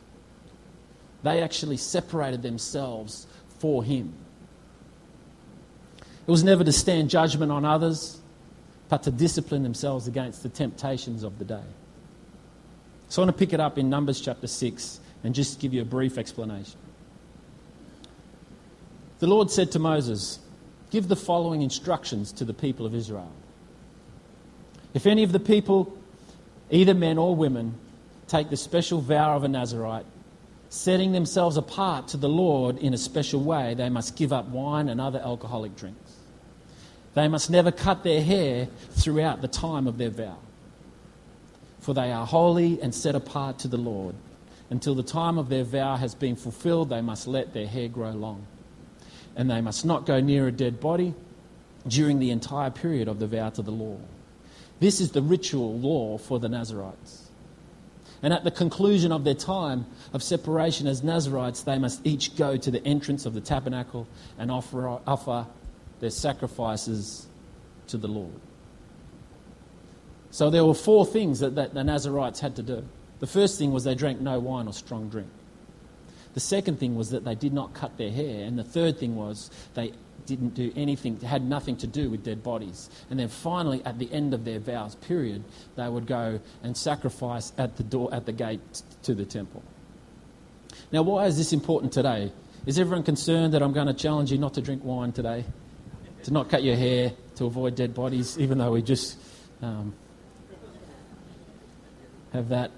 They 1.23 1.41
actually 1.41 1.77
separated 1.77 2.41
themselves 2.41 3.27
for 3.59 3.83
him. 3.83 4.13
It 6.27 6.31
was 6.31 6.43
never 6.43 6.63
to 6.63 6.71
stand 6.71 7.09
judgment 7.09 7.51
on 7.51 7.65
others, 7.65 8.19
but 8.87 9.03
to 9.03 9.11
discipline 9.11 9.63
themselves 9.63 10.07
against 10.07 10.43
the 10.43 10.49
temptations 10.49 11.23
of 11.23 11.39
the 11.39 11.45
day. 11.45 11.63
So 13.09 13.21
I 13.21 13.25
want 13.25 13.35
to 13.35 13.39
pick 13.39 13.53
it 13.53 13.59
up 13.59 13.77
in 13.77 13.89
Numbers 13.89 14.21
chapter 14.21 14.47
6 14.47 14.99
and 15.23 15.33
just 15.33 15.59
give 15.59 15.73
you 15.73 15.81
a 15.81 15.85
brief 15.85 16.17
explanation. 16.17 16.77
The 19.19 19.27
Lord 19.27 19.51
said 19.51 19.71
to 19.71 19.79
Moses, 19.79 20.39
Give 20.91 21.07
the 21.07 21.15
following 21.15 21.61
instructions 21.61 22.31
to 22.33 22.45
the 22.45 22.53
people 22.53 22.85
of 22.85 22.95
Israel. 22.95 23.31
If 24.93 25.05
any 25.05 25.23
of 25.23 25.31
the 25.31 25.39
people, 25.39 25.95
either 26.71 26.93
men 26.93 27.17
or 27.17 27.35
women, 27.35 27.75
take 28.27 28.49
the 28.49 28.57
special 28.57 29.01
vow 29.01 29.35
of 29.35 29.43
a 29.43 29.47
Nazarite, 29.47 30.05
setting 30.69 31.11
themselves 31.11 31.57
apart 31.57 32.07
to 32.09 32.17
the 32.17 32.29
Lord 32.29 32.77
in 32.77 32.93
a 32.93 32.97
special 32.97 33.41
way, 33.41 33.73
they 33.73 33.89
must 33.89 34.15
give 34.15 34.31
up 34.31 34.47
wine 34.49 34.89
and 34.89 35.01
other 35.01 35.19
alcoholic 35.19 35.75
drinks. 35.75 36.13
They 37.15 37.27
must 37.27 37.49
never 37.49 37.71
cut 37.71 38.03
their 38.03 38.21
hair 38.21 38.67
throughout 38.91 39.41
the 39.41 39.47
time 39.47 39.87
of 39.87 39.97
their 39.97 40.11
vow, 40.11 40.37
for 41.79 41.93
they 41.93 42.11
are 42.11 42.25
holy 42.25 42.81
and 42.81 42.93
set 42.93 43.15
apart 43.15 43.59
to 43.59 43.67
the 43.67 43.77
Lord. 43.77 44.15
Until 44.69 44.93
the 44.93 45.03
time 45.03 45.37
of 45.39 45.49
their 45.49 45.63
vow 45.63 45.95
has 45.97 46.13
been 46.13 46.35
fulfilled, 46.35 46.89
they 46.89 47.01
must 47.01 47.27
let 47.27 47.53
their 47.53 47.67
hair 47.67 47.87
grow 47.87 48.11
long 48.11 48.45
and 49.39 49.49
they 49.49 49.61
must 49.61 49.85
not 49.85 50.05
go 50.05 50.19
near 50.19 50.47
a 50.47 50.51
dead 50.51 50.81
body 50.81 51.13
during 51.87 52.19
the 52.19 52.29
entire 52.29 52.69
period 52.69 53.07
of 53.07 53.19
the 53.19 53.25
vow 53.25 53.49
to 53.49 53.61
the 53.61 53.71
law. 53.71 53.97
This 54.81 54.99
is 54.99 55.11
the 55.11 55.21
ritual 55.21 55.79
law 55.79 56.17
for 56.17 56.39
the 56.39 56.49
Nazarites. 56.49 57.28
And 58.21 58.33
at 58.33 58.43
the 58.43 58.51
conclusion 58.51 59.11
of 59.11 59.23
their 59.23 59.33
time 59.33 59.85
of 60.13 60.21
separation 60.21 60.87
as 60.87 61.03
Nazarites, 61.03 61.63
they 61.63 61.77
must 61.77 62.05
each 62.05 62.35
go 62.35 62.57
to 62.57 62.71
the 62.71 62.85
entrance 62.85 63.25
of 63.25 63.33
the 63.33 63.41
tabernacle 63.41 64.07
and 64.37 64.51
offer, 64.51 64.99
offer 65.07 65.47
their 65.99 66.09
sacrifices 66.09 67.27
to 67.87 67.97
the 67.97 68.07
Lord. 68.07 68.33
So 70.31 70.49
there 70.49 70.65
were 70.65 70.73
four 70.73 71.05
things 71.05 71.39
that, 71.39 71.55
that 71.55 71.73
the 71.73 71.83
Nazarites 71.83 72.39
had 72.39 72.55
to 72.57 72.63
do. 72.63 72.85
The 73.19 73.27
first 73.27 73.57
thing 73.57 73.71
was 73.71 73.83
they 73.83 73.95
drank 73.95 74.21
no 74.21 74.39
wine 74.39 74.67
or 74.67 74.73
strong 74.73 75.09
drink. 75.09 75.29
The 76.33 76.39
second 76.39 76.79
thing 76.79 76.95
was 76.95 77.09
that 77.09 77.25
they 77.25 77.35
did 77.35 77.53
not 77.53 77.73
cut 77.73 77.97
their 77.97 78.11
hair. 78.11 78.45
And 78.45 78.57
the 78.57 78.63
third 78.63 78.99
thing 78.99 79.15
was 79.15 79.49
they 79.73 79.93
didn't 80.25 80.53
do 80.53 80.71
anything, 80.75 81.19
had 81.21 81.43
nothing 81.43 81.77
to 81.77 81.87
do 81.87 82.09
with 82.09 82.23
dead 82.23 82.43
bodies. 82.43 82.89
And 83.09 83.19
then 83.19 83.27
finally, 83.27 83.83
at 83.85 83.99
the 83.99 84.11
end 84.11 84.33
of 84.33 84.45
their 84.45 84.59
vows 84.59 84.95
period, 84.95 85.43
they 85.75 85.87
would 85.87 86.07
go 86.07 86.39
and 86.63 86.75
sacrifice 86.75 87.51
at 87.57 87.77
the 87.77 87.83
door, 87.83 88.13
at 88.13 88.25
the 88.25 88.31
gate 88.31 88.61
to 89.03 89.13
the 89.13 89.25
temple. 89.25 89.63
Now, 90.91 91.03
why 91.03 91.25
is 91.25 91.37
this 91.37 91.53
important 91.53 91.93
today? 91.93 92.31
Is 92.65 92.79
everyone 92.79 93.03
concerned 93.03 93.53
that 93.53 93.61
I'm 93.61 93.73
going 93.73 93.87
to 93.87 93.93
challenge 93.93 94.31
you 94.31 94.37
not 94.37 94.53
to 94.55 94.61
drink 94.61 94.83
wine 94.83 95.11
today? 95.11 95.45
To 96.23 96.31
not 96.31 96.49
cut 96.49 96.63
your 96.63 96.75
hair, 96.75 97.13
to 97.35 97.45
avoid 97.45 97.75
dead 97.75 97.93
bodies, 97.93 98.37
even 98.37 98.57
though 98.57 98.71
we 98.71 98.81
just 98.81 99.17
um, 99.61 99.93
have 102.33 102.49
that 102.49 102.71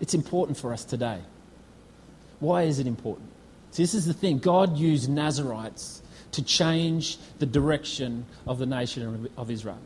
It's 0.00 0.14
important 0.14 0.58
for 0.58 0.72
us 0.72 0.84
today. 0.84 1.18
Why 2.40 2.62
is 2.62 2.78
it 2.78 2.86
important? 2.86 3.28
See, 3.72 3.82
this 3.82 3.94
is 3.94 4.06
the 4.06 4.14
thing 4.14 4.38
God 4.38 4.76
used 4.76 5.10
Nazarites 5.10 6.02
to 6.32 6.42
change 6.42 7.18
the 7.38 7.46
direction 7.46 8.24
of 8.46 8.58
the 8.58 8.66
nation 8.66 9.28
of 9.36 9.50
Israel. 9.50 9.78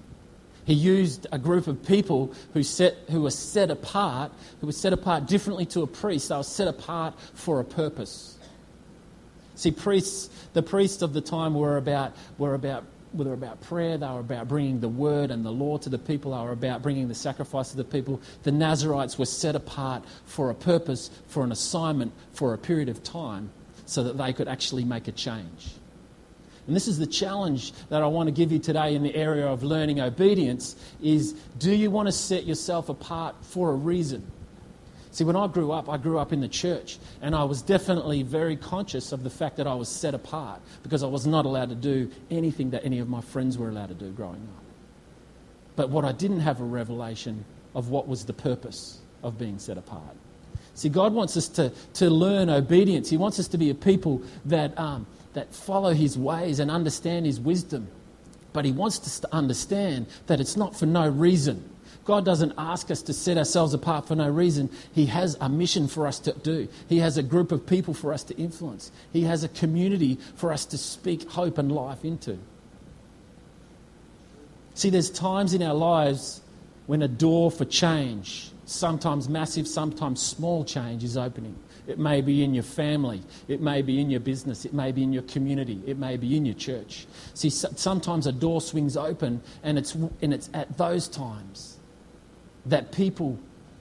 He 0.65 0.75
used 0.75 1.27
a 1.33 1.39
group 1.39 1.67
of 1.67 1.85
people 1.85 2.33
who, 2.53 2.63
set, 2.63 2.95
who 3.11 3.23
were 3.23 3.31
set 3.31 3.71
apart, 3.71 4.33
who 4.61 4.67
were 4.67 4.73
set 4.73 4.93
apart 4.93 5.27
differently 5.27 5.67
to 5.67 5.83
a 5.83 5.87
priest. 5.87 6.29
They 6.29 6.37
were 6.37 6.43
set 6.45 6.69
apart 6.69 7.15
for 7.35 7.59
a 7.59 7.65
purpose. 7.65 8.39
See, 9.57 9.73
priests, 9.73 10.31
the 10.53 10.63
priests 10.63 11.03
of 11.03 11.15
the 11.15 11.21
time 11.21 11.55
were 11.55 11.77
about, 11.77 12.13
were 12.39 12.55
about 12.55 12.85
they 13.15 13.25
were 13.25 13.35
about 13.35 13.61
prayer, 13.61 13.99
they 13.99 14.07
were 14.07 14.21
about 14.21 14.49
bringing 14.49 14.81
the 14.81 14.89
word 14.89 15.31
and 15.31 15.45
the 15.45 15.51
law 15.51 15.79
to 15.79 15.89
the 15.89 15.99
people, 15.99 16.33
they 16.33 16.45
were 16.45 16.53
about 16.53 16.83
bringing 16.83 17.09
the 17.09 17.15
sacrifice 17.15 17.71
to 17.71 17.77
the 17.77 17.85
people. 17.85 18.21
The 18.43 18.53
Nazarites 18.53 19.19
were 19.19 19.27
set 19.27 19.55
apart 19.55 20.05
for 20.25 20.51
a 20.51 20.55
purpose, 20.55 21.11
for 21.29 21.45
an 21.45 21.53
assignment, 21.53 22.13
for 22.33 22.55
a 22.55 22.59
period 22.59 22.89
of 22.89 23.03
time, 23.03 23.51
so 23.87 24.03
that 24.05 24.19
they 24.19 24.33
could 24.33 24.49
actually 24.49 24.85
make 24.85 25.09
a 25.09 25.13
change. 25.13 25.75
And 26.67 26.77
this 26.77 26.87
is 26.87 26.99
the 26.99 27.07
challenge 27.07 27.73
that 27.89 28.03
I 28.03 28.07
want 28.07 28.29
to 28.29 28.33
give 28.33 28.53
you 28.53 28.59
today 28.59 28.95
in 28.95 29.03
the 29.03 29.15
area 29.15 29.47
of 29.47 29.63
learning 29.65 30.01
obedience 30.01 30.77
is 31.03 31.33
do 31.59 31.75
you 31.75 31.91
want 31.91 32.07
to 32.07 32.13
set 32.13 32.45
yourself 32.45 32.89
apart 32.89 33.35
for 33.43 33.71
a 33.71 33.75
reason? 33.75 34.25
See, 35.13 35.25
when 35.25 35.37
I 35.37 35.47
grew 35.47 35.73
up, 35.73 35.91
I 35.91 35.99
grew 35.99 36.19
up 36.19 36.33
in 36.33 36.41
the 36.41 36.49
church, 36.49 36.99
and 37.21 37.35
I 37.35 37.45
was 37.45 37.61
definitely 37.61 38.23
very 38.23 38.57
conscious 38.57 39.13
of 39.13 39.23
the 39.23 39.31
fact 39.31 39.59
that 39.59 39.67
I 39.67 39.75
was 39.75 39.89
set 39.89 40.15
apart 40.15 40.61
because 40.83 41.03
I 41.03 41.07
was 41.07 41.27
not 41.27 41.45
allowed 41.45 41.69
to 41.69 41.75
do 41.75 42.11
anything 42.31 42.71
that 42.71 42.85
any 42.85 42.99
of 42.99 43.11
my 43.11 43.21
friends 43.21 43.59
were 43.59 43.69
allowed 43.69 43.89
to 43.89 43.95
do 43.95 44.11
growing 44.11 44.49
up. 44.57 44.65
But 45.77 45.91
what 45.91 46.07
I 46.07 46.13
didn't 46.13 46.41
have 46.41 46.63
a 46.63 46.65
revelation 46.65 47.45
of 47.75 47.91
what 47.91 48.09
was 48.09 48.25
the 48.25 48.33
purpose 48.33 49.01
of 49.23 49.39
being 49.39 49.59
set 49.59 49.77
apart. 49.77 50.17
See, 50.75 50.89
God 50.89 51.13
wants 51.13 51.37
us 51.37 51.49
to, 51.49 51.71
to 51.95 52.09
learn 52.09 52.49
obedience. 52.49 53.11
He 53.11 53.19
wants 53.19 53.39
us 53.39 53.49
to 53.49 53.59
be 53.59 53.69
a 53.69 53.75
people 53.75 54.23
that, 54.47 54.79
um, 54.79 55.07
that 55.35 55.55
follow 55.55 55.93
His 55.93 56.17
ways 56.17 56.59
and 56.59 56.71
understand 56.71 57.27
His 57.27 57.39
wisdom. 57.39 57.89
But 58.55 58.65
He 58.65 58.73
wants 58.73 59.01
us 59.01 59.21
to 59.21 59.29
understand 59.35 60.07
that 60.27 60.41
it's 60.41 60.57
not 60.57 60.75
for 60.75 60.87
no 60.87 61.09
reason. 61.09 61.69
God 62.05 62.25
doesn't 62.25 62.55
ask 62.59 62.91
us 62.91 63.03
to 63.03 63.13
set 63.13 63.39
ourselves 63.39 63.75
apart 63.75 64.09
for 64.09 64.17
no 64.17 64.29
reason. 64.29 64.71
He 64.93 65.07
has 65.07 65.37
a 65.41 65.49
mission 65.49 65.87
for 65.87 66.07
us 66.07 66.19
to 66.21 66.33
do. 66.33 66.69
He 66.89 66.99
has 66.99 67.17
a 67.17 67.23
group 67.23 67.53
of 67.53 67.65
people 67.65 67.95
for 67.95 68.13
us 68.13 68.25
to 68.25 68.37
influence. 68.37 68.91
He 69.13 69.23
has 69.23 69.45
a 69.45 69.49
community 69.49 70.19
for 70.35 70.53
us 70.53 70.67
to 70.67 70.79
speak 70.79 71.31
hope 71.31 71.59
and 71.59 71.71
life 71.71 72.05
into. 72.05 72.39
See, 74.75 74.91
there's 74.91 75.11
times 75.11 75.55
in 75.55 75.63
our 75.63 75.75
lives 75.75 76.41
when 76.87 77.03
a 77.03 77.09
door 77.09 77.51
for 77.51 77.65
change, 77.65 78.51
sometimes 78.65 79.29
massive, 79.29 79.69
sometimes 79.69 80.21
small 80.21 80.65
change, 80.65 81.05
is 81.05 81.17
opening. 81.17 81.55
It 81.87 81.99
may 81.99 82.21
be 82.21 82.43
in 82.43 82.55
your 82.55 82.65
family. 82.65 83.23
It 83.47 83.61
may 83.61 83.83
be 83.83 84.01
in 84.01 84.11
your 84.11 84.21
business. 84.21 84.65
It 84.65 84.73
may 84.73 84.91
be 84.91 85.03
in 85.03 85.13
your 85.13 85.25
community. 85.25 85.81
It 85.87 85.99
may 85.99 86.17
be 86.17 86.37
in 86.37 86.47
your 86.47 86.55
church. 86.55 87.07
See, 87.35 87.51
sometimes 87.51 88.27
a 88.27 88.33
door 88.33 88.61
swings 88.61 88.97
open, 88.97 89.41
and 89.63 89.79
it's, 89.79 89.95
and 89.95 90.35
it's 90.35 90.49
at 90.55 90.79
those 90.79 91.07
times 91.07 91.72
that 92.67 92.93
people 92.93 93.39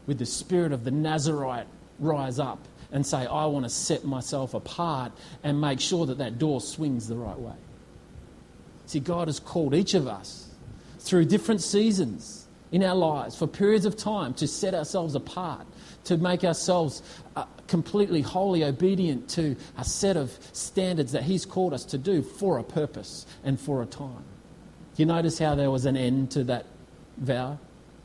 with 0.08 0.20
the 0.20 0.26
spirit 0.26 0.72
of 0.72 0.84
the 0.84 0.92
Nazarite 0.92 1.68
rise 2.00 2.40
up 2.40 2.60
and 2.92 3.06
say, 3.06 3.26
I 3.26 3.46
want 3.46 3.66
to 3.66 3.70
set 3.70 4.04
myself 4.04 4.54
apart 4.54 5.12
and 5.44 5.62
make 5.62 5.80
sure 5.80 6.06
that 6.08 6.18
that 6.18 6.40
door 6.40 6.60
swings 6.60 7.08
the 7.08 7.16
right 7.16 7.40
way. 7.40 7.56
See, 8.86 9.00
God 9.00 9.28
has 9.28 9.40
called 9.40 9.74
each 9.74 9.94
of 9.94 10.08
us 10.08 10.50
through 11.00 11.26
different 11.26 11.62
seasons 11.62 12.48
in 12.72 12.84
our 12.84 12.96
lives 12.96 13.38
for 13.38 13.48
periods 13.48 13.86
of 13.86 13.96
time 13.96 14.34
to 14.36 14.48
set 14.48 14.74
ourselves 14.74 15.16
apart, 15.16 15.66
to 16.06 16.18
make 16.18 16.44
ourselves 16.44 17.02
uh, 17.36 17.46
completely 17.68 18.22
wholly 18.22 18.64
obedient 18.64 19.30
to 19.30 19.56
a 19.78 19.86
set 19.86 20.18
of 20.18 20.38
standards 20.52 21.12
that 21.14 21.24
He's 21.24 21.46
called 21.46 21.74
us 21.74 21.86
to 21.86 21.98
do 21.98 22.22
for 22.22 22.58
a 22.58 22.64
purpose 22.64 23.26
and 23.44 23.60
for 23.60 23.82
a 23.82 23.86
time. 23.86 24.24
You 24.98 25.06
notice 25.06 25.40
how 25.40 25.56
there 25.56 25.72
was 25.72 25.86
an 25.86 25.96
end 25.96 26.32
to 26.32 26.44
that 26.46 26.66
vow? 27.18 27.60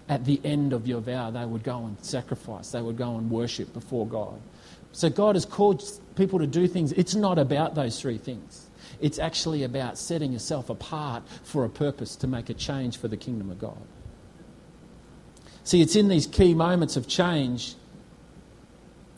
At 0.09 0.25
the 0.25 0.41
end 0.45 0.73
of 0.73 0.87
your 0.87 1.01
vow, 1.01 1.31
they 1.31 1.45
would 1.45 1.63
go 1.63 1.85
and 1.85 1.97
sacrifice, 2.05 2.71
they 2.71 2.83
would 2.83 2.97
go 2.97 3.17
and 3.17 3.31
worship 3.31 3.73
before 3.73 4.07
God. 4.07 4.41
So 4.93 5.11
God 5.11 5.37
has 5.37 5.45
called 5.45 5.83
people 6.15 6.39
to 6.39 6.47
do 6.47 6.67
things. 6.67 6.93
It's 6.93 7.15
not 7.15 7.39
about 7.39 7.75
those 7.75 8.01
three 8.01 8.19
things. 8.19 8.71
It's 9.01 9.19
actually 9.19 9.63
about 9.63 9.99
setting 9.99 10.33
yourself 10.33 10.71
apart 10.71 11.23
for 11.45 11.65
a 11.65 11.69
purpose 11.69 12.17
to 12.17 12.27
make 12.27 12.49
a 12.49 12.55
change 12.55 12.97
for 12.97 13.09
the 13.09 13.17
kingdom 13.17 13.51
of 13.51 13.59
God. 13.59 13.77
See, 15.65 15.83
it's 15.83 15.97
in 15.97 16.09
these 16.09 16.27
key 16.27 16.55
moments 16.55 16.97
of 16.97 17.09
change 17.09 17.75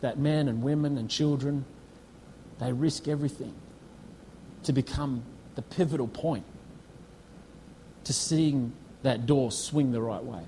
that 0.01 0.19
men 0.19 0.49
and 0.49 0.63
women 0.63 0.97
and 0.99 1.09
children 1.11 1.65
they 2.59 2.73
risk 2.73 3.07
everything 3.07 3.55
to 4.65 4.73
become 4.73 5.23
the 5.55 5.63
pivotal 5.63 6.09
point 6.09 6.45
to 8.05 8.13
seeing 8.13 8.73
that 9.03 9.27
door 9.27 9.53
swing 9.53 9.93
the 9.93 10.01
right 10.01 10.23
way 10.23 10.43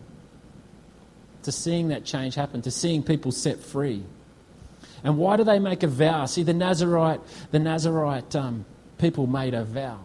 to 1.43 1.53
seeing 1.53 1.89
that 1.89 2.05
change 2.05 2.35
happen, 2.35 2.63
to 2.63 2.71
seeing 2.71 3.03
people 3.03 3.33
set 3.33 3.59
free. 3.61 4.03
And 5.03 5.17
why 5.17 5.37
do 5.37 5.45
they 5.45 5.59
make 5.59 5.83
a 5.83 5.87
vow? 5.87 6.27
See, 6.27 6.43
the 6.43 6.53
Nazarite, 6.53 7.21
the 7.51 7.59
Nazarite 7.59 8.37
um, 8.37 8.65
people 8.99 9.27
made 9.27 9.55
a 9.55 9.65
vow. 9.65 10.01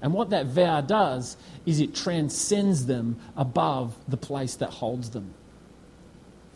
And 0.00 0.12
what 0.12 0.30
that 0.30 0.46
vow 0.46 0.80
does 0.80 1.36
is 1.64 1.80
it 1.80 1.94
transcends 1.94 2.86
them 2.86 3.18
above 3.36 3.96
the 4.08 4.16
place 4.16 4.56
that 4.56 4.70
holds 4.70 5.10
them. 5.10 5.34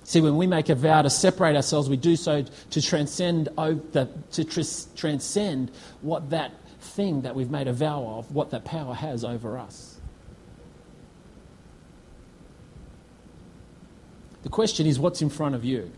See, 0.02 0.20
when 0.20 0.36
we 0.36 0.46
make 0.46 0.68
a 0.68 0.74
vow 0.74 1.02
to 1.02 1.10
separate 1.10 1.56
ourselves, 1.56 1.88
we 1.88 1.96
do 1.96 2.14
so 2.14 2.44
to 2.70 2.82
transcend, 2.82 3.48
to 3.56 4.84
transcend 4.94 5.70
what 6.00 6.30
that 6.30 6.52
thing 6.80 7.22
that 7.22 7.34
we've 7.34 7.50
made 7.50 7.66
a 7.66 7.72
vow 7.72 8.18
of, 8.18 8.32
what 8.32 8.50
that 8.50 8.64
power 8.64 8.94
has 8.94 9.24
over 9.24 9.58
us. 9.58 9.95
The 14.46 14.50
question 14.50 14.86
is, 14.86 14.96
what's 14.96 15.22
in 15.22 15.28
front 15.28 15.56
of 15.56 15.64
you? 15.64 15.90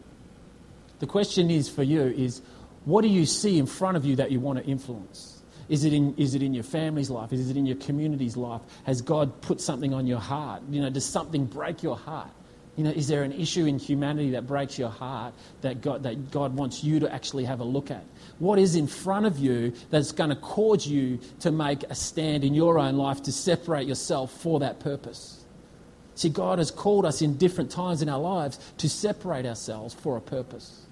The 1.01 1.07
question 1.07 1.51
is 1.51 1.69
for 1.69 1.83
you 1.83 2.01
is, 2.01 2.41
what 2.87 3.03
do 3.03 3.09
you 3.09 3.27
see 3.27 3.59
in 3.59 3.67
front 3.67 3.99
of 3.99 4.07
you 4.07 4.17
that 4.17 4.31
you 4.31 4.41
want 4.41 4.59
to 4.59 4.65
influence? 4.65 5.43
Is 5.69 5.85
it, 5.85 5.93
in, 5.93 6.15
is 6.17 6.35
it 6.35 6.43
in 6.43 6.55
your 6.55 6.65
family's 6.65 7.11
life? 7.11 7.31
Is 7.31 7.51
it 7.51 7.59
in 7.59 7.67
your 7.67 7.77
community's 7.77 8.39
life? 8.39 8.63
Has 8.85 9.03
God 9.03 9.43
put 9.43 9.61
something 9.61 9.93
on 9.93 10.07
your 10.07 10.19
heart? 10.19 10.63
You 10.71 10.81
know, 10.81 10.89
does 10.89 11.05
something 11.05 11.45
break 11.45 11.83
your 11.83 11.95
heart? 11.95 12.31
You 12.77 12.85
know, 12.85 12.91
is 12.91 13.07
there 13.07 13.23
an 13.23 13.33
issue 13.33 13.67
in 13.67 13.79
humanity 13.79 14.31
that 14.31 14.47
breaks 14.47 14.79
your 14.79 14.89
heart 14.89 15.35
that 15.61 15.83
God, 15.83 16.03
that 16.05 16.31
God 16.31 16.57
wants 16.57 16.83
you 16.83 17.01
to 17.01 17.13
actually 17.13 17.45
have 17.45 17.61
a 17.61 17.65
look 17.65 17.91
at? 17.91 18.05
What 18.39 18.59
is 18.59 18.77
in 18.77 18.87
front 18.87 19.27
of 19.27 19.39
you 19.39 19.75
that's 19.91 20.13
going 20.13 20.31
to 20.31 20.37
cause 20.37 20.87
you 20.87 21.19
to 21.41 21.53
make 21.53 21.83
a 21.83 21.95
stand 21.95 22.45
in 22.45 22.55
your 22.55 22.79
own 22.79 22.97
life 22.97 23.25
to 23.25 23.31
separate 23.31 23.87
yourself 23.87 24.33
for 24.33 24.61
that 24.61 24.81
purpose? 24.81 25.38
See, 26.19 26.31
God 26.31 26.59
has 26.59 26.73
called 26.73 27.07
us 27.07 27.23
in 27.23 27.37
different 27.37 27.71
times 27.71 28.03
in 28.03 28.09
our 28.09 28.19
lives 28.19 28.59
to 28.79 28.89
separate 28.89 29.47
ourselves 29.47 29.95
for 29.95 30.17
a 30.17 30.21
purpose. 30.21 30.83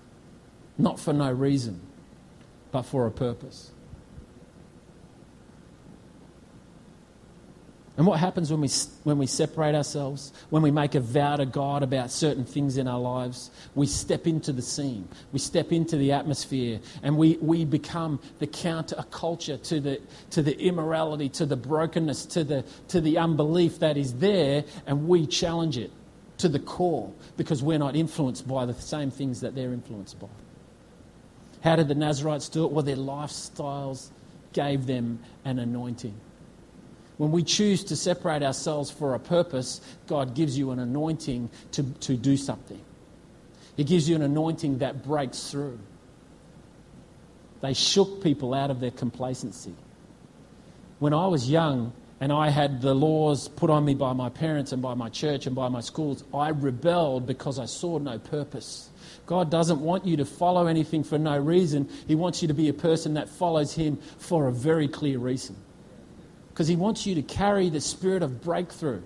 Not 0.78 1.00
for 1.00 1.12
no 1.12 1.32
reason, 1.32 1.80
but 2.70 2.82
for 2.82 3.08
a 3.08 3.10
purpose. 3.10 3.72
And 7.96 8.06
what 8.06 8.20
happens 8.20 8.50
when 8.50 8.60
we, 8.60 8.68
when 9.04 9.16
we 9.16 9.26
separate 9.26 9.74
ourselves, 9.74 10.32
when 10.50 10.62
we 10.62 10.70
make 10.70 10.94
a 10.94 11.00
vow 11.00 11.36
to 11.36 11.46
God 11.46 11.82
about 11.82 12.10
certain 12.10 12.44
things 12.44 12.76
in 12.76 12.86
our 12.86 13.00
lives? 13.00 13.50
We 13.74 13.86
step 13.86 14.26
into 14.26 14.52
the 14.52 14.60
scene, 14.60 15.08
we 15.32 15.38
step 15.38 15.72
into 15.72 15.96
the 15.96 16.12
atmosphere, 16.12 16.80
and 17.02 17.16
we, 17.16 17.38
we 17.40 17.64
become 17.64 18.20
the 18.38 18.46
counter 18.46 19.02
culture 19.10 19.56
to 19.56 19.80
the, 19.80 20.00
to 20.30 20.42
the 20.42 20.58
immorality, 20.60 21.30
to 21.30 21.46
the 21.46 21.56
brokenness, 21.56 22.26
to 22.26 22.44
the, 22.44 22.64
to 22.88 23.00
the 23.00 23.16
unbelief 23.16 23.78
that 23.78 23.96
is 23.96 24.14
there, 24.14 24.64
and 24.86 25.08
we 25.08 25.26
challenge 25.26 25.78
it 25.78 25.90
to 26.36 26.50
the 26.50 26.58
core 26.58 27.10
because 27.38 27.62
we're 27.62 27.78
not 27.78 27.96
influenced 27.96 28.46
by 28.46 28.66
the 28.66 28.74
same 28.74 29.10
things 29.10 29.40
that 29.40 29.54
they're 29.54 29.72
influenced 29.72 30.20
by. 30.20 30.28
How 31.62 31.76
did 31.76 31.88
the 31.88 31.94
Nazarites 31.94 32.50
do 32.50 32.66
it? 32.66 32.72
Well, 32.72 32.84
their 32.84 32.96
lifestyles 32.96 34.10
gave 34.52 34.84
them 34.84 35.20
an 35.46 35.58
anointing. 35.58 36.14
When 37.18 37.30
we 37.30 37.42
choose 37.42 37.82
to 37.84 37.96
separate 37.96 38.42
ourselves 38.42 38.90
for 38.90 39.14
a 39.14 39.18
purpose, 39.18 39.80
God 40.06 40.34
gives 40.34 40.58
you 40.58 40.70
an 40.70 40.78
anointing 40.78 41.50
to, 41.72 41.82
to 41.82 42.16
do 42.16 42.36
something. 42.36 42.80
He 43.76 43.84
gives 43.84 44.08
you 44.08 44.16
an 44.16 44.22
anointing 44.22 44.78
that 44.78 45.04
breaks 45.04 45.50
through. 45.50 45.78
They 47.62 47.72
shook 47.72 48.22
people 48.22 48.52
out 48.52 48.70
of 48.70 48.80
their 48.80 48.90
complacency. 48.90 49.74
When 50.98 51.14
I 51.14 51.26
was 51.26 51.48
young 51.48 51.92
and 52.20 52.32
I 52.32 52.50
had 52.50 52.82
the 52.82 52.94
laws 52.94 53.48
put 53.48 53.70
on 53.70 53.84
me 53.84 53.94
by 53.94 54.12
my 54.12 54.28
parents 54.28 54.72
and 54.72 54.82
by 54.82 54.94
my 54.94 55.08
church 55.08 55.46
and 55.46 55.56
by 55.56 55.68
my 55.68 55.80
schools, 55.80 56.22
I 56.34 56.50
rebelled 56.50 57.26
because 57.26 57.58
I 57.58 57.64
saw 57.64 57.98
no 57.98 58.18
purpose. 58.18 58.90
God 59.26 59.50
doesn't 59.50 59.80
want 59.80 60.04
you 60.04 60.18
to 60.18 60.24
follow 60.24 60.66
anything 60.66 61.02
for 61.02 61.18
no 61.18 61.38
reason. 61.38 61.88
He 62.06 62.14
wants 62.14 62.42
you 62.42 62.48
to 62.48 62.54
be 62.54 62.68
a 62.68 62.74
person 62.74 63.14
that 63.14 63.28
follows 63.28 63.74
Him 63.74 63.96
for 64.18 64.48
a 64.48 64.52
very 64.52 64.88
clear 64.88 65.18
reason 65.18 65.56
because 66.56 66.68
He 66.68 66.76
wants 66.76 67.04
you 67.04 67.14
to 67.16 67.22
carry 67.22 67.68
the 67.68 67.82
spirit 67.82 68.22
of 68.22 68.40
breakthrough. 68.40 69.02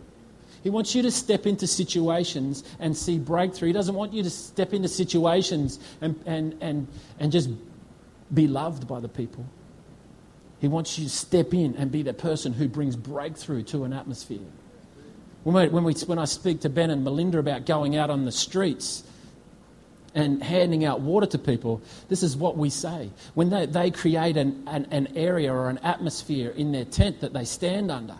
He 0.62 0.71
wants 0.71 0.95
you 0.95 1.02
to 1.02 1.11
step 1.11 1.49
into 1.49 1.66
situations 1.66 2.62
and 2.78 2.97
see 2.97 3.19
breakthrough. 3.19 3.66
He 3.66 3.73
doesn't 3.73 3.97
want 3.97 4.12
you 4.12 4.23
to 4.23 4.30
step 4.30 4.73
into 4.73 4.87
situations 4.87 5.80
and, 6.00 6.23
and, 6.26 6.57
and, 6.61 6.87
and 7.19 7.33
just 7.33 7.50
be 8.33 8.47
loved 8.47 8.87
by 8.87 9.00
the 9.00 9.09
people. 9.09 9.45
He 10.61 10.69
wants 10.69 10.97
you 10.97 11.07
to 11.07 11.11
step 11.11 11.52
in 11.52 11.75
and 11.75 11.90
be 11.90 12.02
the 12.02 12.14
person 12.14 12.52
who 12.52 12.69
brings 12.69 12.95
breakthrough 12.95 13.64
to 13.64 13.83
an 13.83 13.92
atmosphere. 13.92 14.38
When, 15.42 15.57
we, 15.57 15.69
when, 15.71 15.83
we, 15.83 15.95
when 16.07 16.21
I 16.21 16.26
speak 16.26 16.61
to 16.61 16.69
Ben 16.69 16.90
and 16.90 17.02
Melinda 17.02 17.38
about 17.38 17.66
going 17.66 17.97
out 17.97 18.11
on 18.11 18.26
the 18.26 18.33
streets, 18.33 19.02
and 20.14 20.43
handing 20.43 20.85
out 20.85 21.01
water 21.01 21.27
to 21.27 21.38
people, 21.38 21.81
this 22.09 22.23
is 22.23 22.37
what 22.37 22.57
we 22.57 22.70
say. 22.70 23.11
When 23.35 23.51
they, 23.51 23.66
they 23.66 23.90
create 23.90 24.37
an, 24.37 24.64
an, 24.66 24.87
an, 24.90 25.09
area 25.16 25.53
or 25.53 25.68
an 25.68 25.79
atmosphere 25.79 26.51
in 26.51 26.73
their 26.73 26.85
tent 26.85 27.20
that 27.20 27.33
they 27.33 27.44
stand 27.44 27.90
under, 27.90 28.16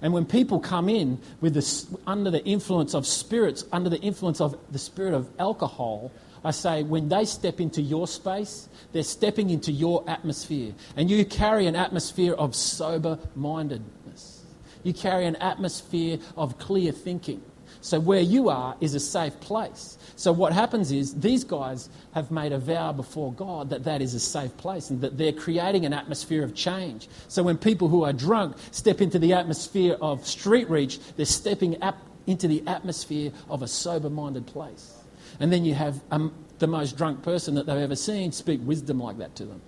and 0.00 0.12
when 0.12 0.24
people 0.24 0.58
come 0.58 0.88
in 0.88 1.20
with 1.40 1.54
this, 1.54 1.86
under 2.06 2.30
the 2.30 2.44
influence 2.44 2.94
of 2.94 3.06
spirits, 3.06 3.64
under 3.72 3.88
the 3.88 4.00
influence 4.00 4.40
of 4.40 4.58
the 4.70 4.78
spirit 4.78 5.14
of 5.14 5.28
alcohol, 5.38 6.10
I 6.44 6.50
say 6.50 6.82
when 6.82 7.08
they 7.08 7.24
step 7.24 7.60
into 7.60 7.80
your 7.80 8.08
space, 8.08 8.68
they're 8.92 9.04
stepping 9.04 9.50
into 9.50 9.70
your 9.70 10.04
atmosphere. 10.08 10.72
And 10.96 11.08
you 11.08 11.24
carry 11.24 11.66
an 11.66 11.76
atmosphere 11.76 12.34
of 12.34 12.56
sober 12.56 13.18
mindedness, 13.36 14.42
you 14.82 14.92
carry 14.92 15.26
an 15.26 15.36
atmosphere 15.36 16.18
of 16.36 16.58
clear 16.58 16.90
thinking. 16.92 17.42
So, 17.82 17.98
where 17.98 18.20
you 18.20 18.48
are 18.48 18.76
is 18.80 18.94
a 18.94 19.00
safe 19.00 19.38
place. 19.40 19.98
So, 20.14 20.30
what 20.30 20.52
happens 20.52 20.92
is 20.92 21.14
these 21.14 21.42
guys 21.42 21.90
have 22.14 22.30
made 22.30 22.52
a 22.52 22.58
vow 22.58 22.92
before 22.92 23.32
God 23.32 23.70
that 23.70 23.82
that 23.82 24.00
is 24.00 24.14
a 24.14 24.20
safe 24.20 24.56
place 24.56 24.88
and 24.88 25.00
that 25.00 25.18
they're 25.18 25.32
creating 25.32 25.84
an 25.84 25.92
atmosphere 25.92 26.44
of 26.44 26.54
change. 26.54 27.08
So, 27.26 27.42
when 27.42 27.58
people 27.58 27.88
who 27.88 28.04
are 28.04 28.12
drunk 28.12 28.56
step 28.70 29.00
into 29.00 29.18
the 29.18 29.32
atmosphere 29.32 29.96
of 30.00 30.24
street 30.24 30.70
reach, 30.70 31.00
they're 31.16 31.26
stepping 31.26 31.82
up 31.82 31.98
into 32.28 32.46
the 32.46 32.62
atmosphere 32.68 33.32
of 33.50 33.62
a 33.62 33.68
sober 33.68 34.08
minded 34.08 34.46
place. 34.46 34.94
And 35.40 35.52
then 35.52 35.64
you 35.64 35.74
have 35.74 36.00
um, 36.12 36.32
the 36.60 36.68
most 36.68 36.96
drunk 36.96 37.24
person 37.24 37.56
that 37.56 37.66
they've 37.66 37.76
ever 37.76 37.96
seen 37.96 38.30
speak 38.30 38.60
wisdom 38.62 39.00
like 39.00 39.18
that 39.18 39.34
to 39.36 39.44
them. 39.44 39.60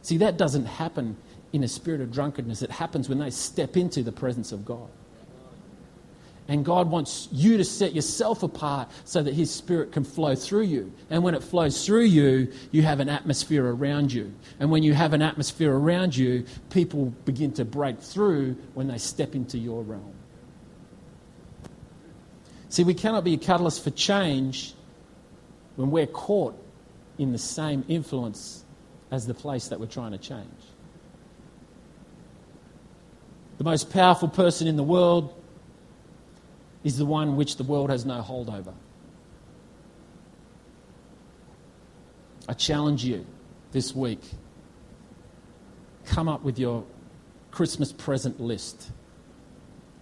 See, 0.00 0.16
that 0.16 0.38
doesn't 0.38 0.64
happen 0.64 1.18
in 1.52 1.62
a 1.62 1.68
spirit 1.68 2.00
of 2.00 2.10
drunkenness, 2.10 2.62
it 2.62 2.70
happens 2.70 3.08
when 3.08 3.18
they 3.18 3.30
step 3.30 3.76
into 3.76 4.02
the 4.02 4.12
presence 4.12 4.50
of 4.50 4.64
God. 4.64 4.88
And 6.46 6.62
God 6.64 6.90
wants 6.90 7.28
you 7.32 7.56
to 7.56 7.64
set 7.64 7.94
yourself 7.94 8.42
apart 8.42 8.90
so 9.04 9.22
that 9.22 9.32
His 9.32 9.50
Spirit 9.50 9.92
can 9.92 10.04
flow 10.04 10.34
through 10.34 10.64
you. 10.64 10.92
And 11.08 11.22
when 11.22 11.34
it 11.34 11.42
flows 11.42 11.86
through 11.86 12.04
you, 12.04 12.52
you 12.70 12.82
have 12.82 13.00
an 13.00 13.08
atmosphere 13.08 13.66
around 13.66 14.12
you. 14.12 14.32
And 14.60 14.70
when 14.70 14.82
you 14.82 14.92
have 14.92 15.14
an 15.14 15.22
atmosphere 15.22 15.72
around 15.72 16.14
you, 16.14 16.44
people 16.68 17.06
begin 17.24 17.52
to 17.52 17.64
break 17.64 17.98
through 17.98 18.56
when 18.74 18.88
they 18.88 18.98
step 18.98 19.34
into 19.34 19.56
your 19.56 19.82
realm. 19.82 20.14
See, 22.68 22.84
we 22.84 22.94
cannot 22.94 23.24
be 23.24 23.34
a 23.34 23.38
catalyst 23.38 23.82
for 23.82 23.90
change 23.90 24.74
when 25.76 25.90
we're 25.90 26.06
caught 26.06 26.60
in 27.16 27.32
the 27.32 27.38
same 27.38 27.84
influence 27.88 28.64
as 29.10 29.26
the 29.26 29.34
place 29.34 29.68
that 29.68 29.80
we're 29.80 29.86
trying 29.86 30.12
to 30.12 30.18
change. 30.18 30.44
The 33.56 33.64
most 33.64 33.90
powerful 33.90 34.28
person 34.28 34.66
in 34.66 34.76
the 34.76 34.82
world 34.82 35.32
is 36.84 36.98
the 36.98 37.06
one 37.06 37.36
which 37.36 37.56
the 37.56 37.64
world 37.64 37.90
has 37.90 38.04
no 38.04 38.20
hold 38.20 38.48
over. 38.48 38.72
I 42.48 42.52
challenge 42.52 43.04
you 43.04 43.26
this 43.72 43.94
week 43.94 44.20
come 46.06 46.28
up 46.28 46.42
with 46.42 46.58
your 46.58 46.84
Christmas 47.50 47.92
present 47.92 48.40
list. 48.40 48.90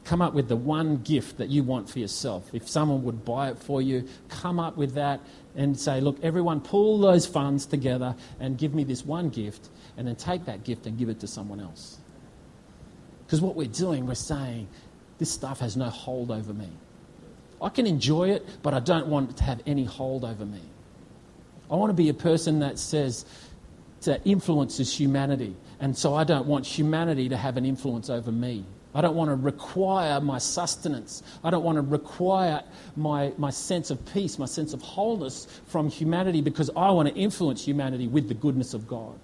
Come 0.05 0.21
up 0.21 0.35
with 0.35 0.49
the 0.49 0.57
one 0.57 0.99
gift 0.99 1.39
that 1.39 1.49
you 1.49 1.63
want 1.63 1.89
for 1.89 2.01
yourself. 2.01 2.51
If 2.53 2.69
someone 2.69 3.05
would 3.05 3.25
buy 3.25 3.51
it 3.51 3.59
for 3.59 3.81
you, 3.81 4.09
come 4.29 4.59
up 4.59 4.77
with 4.77 4.95
that 4.95 5.21
and 5.55 5.79
say, 5.79 6.01
look, 6.01 6.19
everyone 6.23 6.61
pull 6.61 6.99
those 6.99 7.25
funds 7.25 7.67
together 7.67 8.17
and 8.41 8.59
give 8.59 8.75
me 8.75 8.85
this 8.85 9.05
one 9.05 9.29
gift, 9.29 9.69
and 9.97 10.09
then 10.09 10.17
take 10.17 10.47
that 10.47 10.65
gift 10.65 10.87
and 10.87 10.99
give 10.99 11.09
it 11.09 11.21
to 11.21 11.27
someone 11.27 11.61
else. 11.61 11.99
Because 13.25 13.41
what 13.41 13.55
we're 13.55 13.69
doing, 13.69 14.07
we're 14.07 14.15
saying, 14.15 14.67
this 15.19 15.31
stuff 15.31 15.61
has 15.61 15.77
no 15.77 15.89
hold 15.89 16.31
over 16.31 16.53
me. 16.53 16.69
I 17.61 17.69
can 17.69 17.87
enjoy 17.87 18.31
it, 18.31 18.47
but 18.63 18.75
I 18.75 18.81
don't 18.81 19.07
want 19.07 19.31
it 19.31 19.37
to 19.37 19.45
have 19.45 19.61
any 19.67 19.85
hold 19.85 20.25
over 20.25 20.45
me. 20.45 20.61
I 21.71 21.77
want 21.77 21.91
to 21.91 21.95
be 21.95 22.09
a 22.09 22.15
person 22.15 22.59
that 22.59 22.79
says, 22.79 23.25
that 24.05 24.21
influences 24.25 24.93
humanity. 24.93 25.55
And 25.81 25.97
so 25.97 26.15
I 26.15 26.25
don't 26.25 26.47
want 26.47 26.67
humanity 26.67 27.29
to 27.29 27.37
have 27.37 27.57
an 27.57 27.65
influence 27.65 28.11
over 28.11 28.31
me. 28.31 28.65
I 28.95 29.01
don't 29.01 29.17
want 29.17 29.31
to 29.31 29.37
require 29.37 30.21
my 30.21 30.39
sustenance. 30.39 31.23
I 31.43 31.51
don't 31.51 31.65
want 31.65 31.77
to 31.77 31.83
require 31.83 32.63
my, 32.95 33.33
my 33.39 33.51
sense 33.51 33.91
of 33.91 34.05
peace, 34.13 34.39
my 34.39 34.47
sense 34.47 34.75
of 34.75 34.83
wholeness 34.83 35.47
from 35.67 35.89
humanity 35.89 36.43
because 36.43 36.71
I 36.77 36.91
want 36.91 37.09
to 37.09 37.15
influence 37.15 37.65
humanity 37.65 38.07
with 38.07 38.29
the 38.29 38.35
goodness 38.35 38.75
of 38.75 38.87
God. 38.87 39.19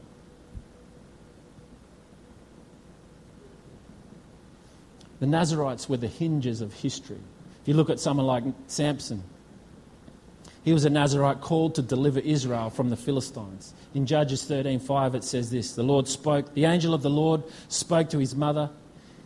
The 5.20 5.26
Nazarites 5.26 5.88
were 5.88 5.96
the 5.96 6.06
hinges 6.06 6.60
of 6.60 6.72
history. 6.72 7.20
If 7.62 7.68
you 7.68 7.74
look 7.74 7.90
at 7.90 8.00
someone 8.00 8.26
like 8.26 8.44
Samson, 8.66 9.22
he 10.62 10.72
was 10.72 10.84
a 10.84 10.90
Nazarite 10.90 11.40
called 11.40 11.74
to 11.76 11.82
deliver 11.82 12.20
Israel 12.20 12.70
from 12.70 12.90
the 12.90 12.96
Philistines. 12.96 13.74
In 13.94 14.06
Judges 14.06 14.44
13:5 14.44 15.14
it 15.14 15.24
says 15.24 15.50
this, 15.50 15.72
the 15.72 15.82
Lord 15.82 16.08
spoke, 16.08 16.54
the 16.54 16.66
angel 16.66 16.94
of 16.94 17.02
the 17.02 17.10
Lord 17.10 17.42
spoke 17.68 18.10
to 18.10 18.18
his 18.18 18.34
mother, 18.36 18.70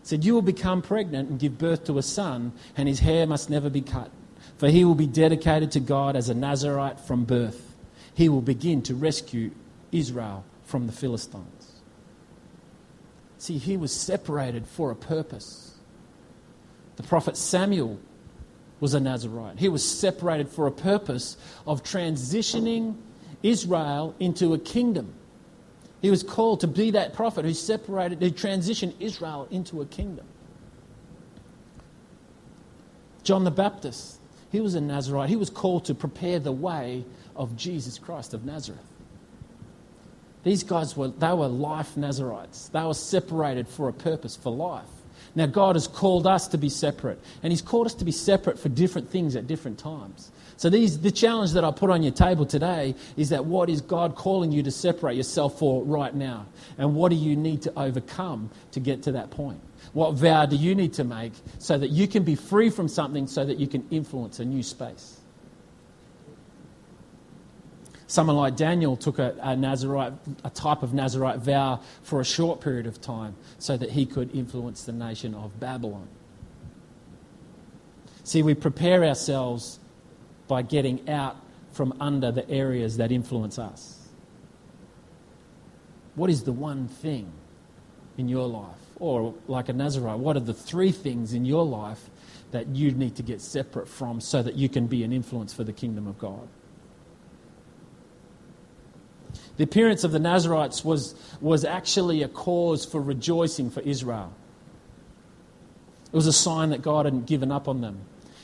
said, 0.03 0.25
"You 0.25 0.35
will 0.35 0.43
become 0.43 0.83
pregnant 0.83 1.31
and 1.31 1.39
give 1.39 1.59
birth 1.59 1.85
to 1.85 1.99
a 1.99 2.03
son, 2.03 2.53
and 2.77 2.89
his 2.89 3.01
hair 3.01 3.27
must 3.27 3.51
never 3.51 3.71
be 3.71 3.81
cut, 3.81 4.11
for 4.57 4.69
he 4.69 4.85
will 4.85 4.95
be 4.95 5.07
dedicated 5.07 5.71
to 5.73 5.81
God 5.81 6.17
as 6.17 6.29
a 6.29 6.35
Nazarite 6.35 7.01
from 7.01 7.25
birth. 7.25 7.75
He 8.15 8.29
will 8.29 8.41
begin 8.41 8.83
to 8.83 8.95
rescue 8.95 9.51
Israel 9.91 10.45
from 10.65 10.87
the 10.87 10.93
Philistines." 10.93 11.81
See, 13.39 13.59
he 13.59 13.77
was 13.77 13.93
separated 13.93 14.67
for 14.67 14.91
a 14.91 14.97
purpose. 14.97 15.72
The 16.97 17.03
prophet 17.03 17.37
Samuel 17.37 17.99
was 18.81 18.95
a 18.95 19.01
Nazarite. 19.01 19.59
He 19.59 19.69
was 19.69 19.89
separated 19.89 20.49
for 20.49 20.67
a 20.67 20.73
purpose 20.73 21.37
of 21.67 21.83
transitioning 21.83 22.97
Israel 23.43 24.15
into 24.19 24.55
a 24.55 24.59
kingdom. 24.59 25.15
He 26.01 26.11
was 26.11 26.23
called 26.23 26.61
to 26.61 26.67
be 26.67 26.91
that 26.91 27.15
prophet 27.15 27.45
who 27.45 27.55
separated, 27.55 28.21
who 28.21 28.31
transitioned 28.31 28.95
Israel 28.99 29.47
into 29.51 29.81
a 29.81 29.87
kingdom. 29.87 30.27
John 33.23 33.45
the 33.45 33.53
Baptist, 33.53 34.19
he 34.51 34.61
was 34.61 34.75
a 34.75 34.81
Nazarite. 34.81 35.29
He 35.29 35.37
was 35.37 35.49
called 35.49 35.85
to 35.85 35.95
prepare 35.95 36.41
the 36.41 36.53
way 36.53 37.05
of 37.37 37.57
Jesus 37.57 37.99
Christ 37.99 38.35
of 38.35 38.45
Nazareth. 38.45 38.81
These 40.43 40.65
guys 40.65 40.97
were, 40.97 41.09
they 41.09 41.33
were 41.33 41.47
life 41.47 41.97
Nazarites. 41.97 42.69
They 42.69 42.83
were 42.83 42.95
separated 42.95 43.69
for 43.69 43.89
a 43.89 43.93
purpose, 43.93 44.35
for 44.35 44.51
life. 44.51 44.89
Now, 45.35 45.47
God 45.47 45.77
has 45.77 45.89
called 45.89 46.27
us 46.27 46.49
to 46.49 46.59
be 46.59 46.69
separate, 46.69 47.19
and 47.43 47.53
He's 47.53 47.63
called 47.63 47.87
us 47.87 47.95
to 47.95 48.05
be 48.05 48.13
separate 48.13 48.59
for 48.59 48.69
different 48.69 49.09
things 49.11 49.37
at 49.37 49.47
different 49.47 49.79
times. 49.79 50.31
So, 50.57 50.71
these, 50.71 51.01
the 51.01 51.11
challenge 51.11 51.53
that 51.53 51.65
I 51.65 51.71
put 51.71 51.91
on 51.91 52.03
your 52.03 52.13
table 52.13 52.47
today 52.47 52.95
is 53.17 53.31
that 53.31 53.45
what 53.45 53.71
is 53.71 53.81
God 53.81 54.15
calling 54.15 54.53
you 54.53 54.63
to 54.63 54.71
separate 54.71 55.17
yourself 55.17 55.59
for 55.59 55.83
right 55.85 56.15
now? 56.15 56.47
And 56.79 56.95
what 56.95 57.11
do 57.11 57.17
you 57.17 57.37
need 57.37 57.63
to 57.63 57.73
overcome 57.79 58.51
to 58.73 58.81
get 58.81 59.03
to 59.05 59.13
that 59.13 59.31
point? 59.31 59.61
What 59.93 60.13
vow 60.15 60.47
do 60.47 60.57
you 60.57 60.75
need 60.75 60.93
to 60.95 61.05
make 61.05 61.33
so 61.59 61.79
that 61.79 61.91
you 61.91 62.07
can 62.07 62.23
be 62.23 62.35
free 62.35 62.71
from 62.71 62.89
something 62.89 63.27
so 63.27 63.45
that 63.45 63.59
you 63.59 63.67
can 63.67 63.87
influence 63.91 64.39
a 64.39 64.45
new 64.45 64.63
space? 64.63 65.22
Someone 68.13 68.37
like 68.37 68.57
Daniel 68.57 68.95
took 68.95 69.19
a, 69.19 69.35
a, 69.41 69.57
Nazarite, 69.57 70.13
a 70.45 70.51
type 70.51 70.83
of 70.83 70.93
Nazarite 70.93 71.39
vow 71.39 71.81
for 72.03 72.21
a 72.21 72.25
short 72.27 72.61
period 72.61 72.87
of 72.87 73.01
time 73.01 73.35
so 73.59 73.75
that 73.75 73.89
he 73.89 74.05
could 74.05 74.37
influence 74.37 74.85
the 74.85 74.93
nation 74.93 75.35
of 75.35 75.59
Babylon. 75.59 76.07
See, 78.23 78.43
we 78.43 78.53
prepare 78.53 79.03
ourselves 79.03 79.81
by 80.47 80.61
getting 80.61 81.09
out 81.09 81.39
from 81.73 81.95
under 82.01 82.31
the 82.31 82.47
areas 82.51 82.99
that 82.99 83.13
influence 83.13 83.59
us. 83.59 84.07
What 86.15 86.29
is 86.29 86.43
the 86.43 86.53
one 86.53 86.89
thing 86.89 87.33
in 88.19 88.29
your 88.29 88.47
life? 88.47 88.77
Or, 88.97 89.35
like 89.49 89.71
a 89.71 89.73
Nazarite, 89.73 90.19
what 90.19 90.37
are 90.37 90.41
the 90.41 90.53
three 90.53 90.93
things 90.93 91.33
in 91.33 91.47
your 91.47 91.65
life 91.65 92.11
that 92.51 92.67
you 92.77 92.91
need 92.91 93.17
to 93.17 93.23
get 93.23 93.41
separate 93.41 93.89
from 93.89 94.21
so 94.21 94.43
that 94.43 94.57
you 94.57 94.69
can 94.69 94.87
be 94.87 95.03
an 95.03 95.15
influence 95.15 95.55
for 95.55 95.65
the 95.65 95.73
kingdom 95.73 96.07
of 96.07 96.19
God? 96.19 96.47
The 99.57 99.65
appearance 99.65 100.05
of 100.05 100.13
the 100.13 100.19
Nazarites 100.19 100.85
was, 100.85 101.15
was 101.41 101.65
actually 101.65 102.23
a 102.23 102.29
cause 102.29 102.85
for 102.85 103.01
rejoicing 103.01 103.71
for 103.71 103.81
Israel. 103.81 104.33
It 106.07 106.17
was 106.17 106.27
a 106.27 106.33
sign 106.33 106.71
that 106.71 106.83
God 106.83 107.07
hadn't 107.07 107.27
given 107.27 107.51
up 107.51 107.69
on 107.69 107.81
them. 107.81 108.01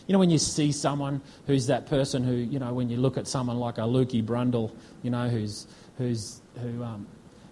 You 0.07 0.15
know, 0.15 0.19
when 0.19 0.31
you 0.31 0.39
see 0.39 0.73
someone 0.73 1.21
who's 1.47 1.67
that 1.67 1.87
person 1.87 2.25
who, 2.25 2.33
you 2.33 2.59
know, 2.59 2.73
when 2.73 2.89
you 2.89 2.97
look 2.97 3.19
at 3.19 3.27
someone 3.27 3.59
like 3.59 3.77
a 3.77 3.83
Lukey 3.83 4.25
Brundle, 4.25 4.73
you 5.03 5.11
know, 5.11 5.29
who's, 5.29 5.67
who's, 5.99 6.41
who, 6.61 6.83
um, 6.83 7.07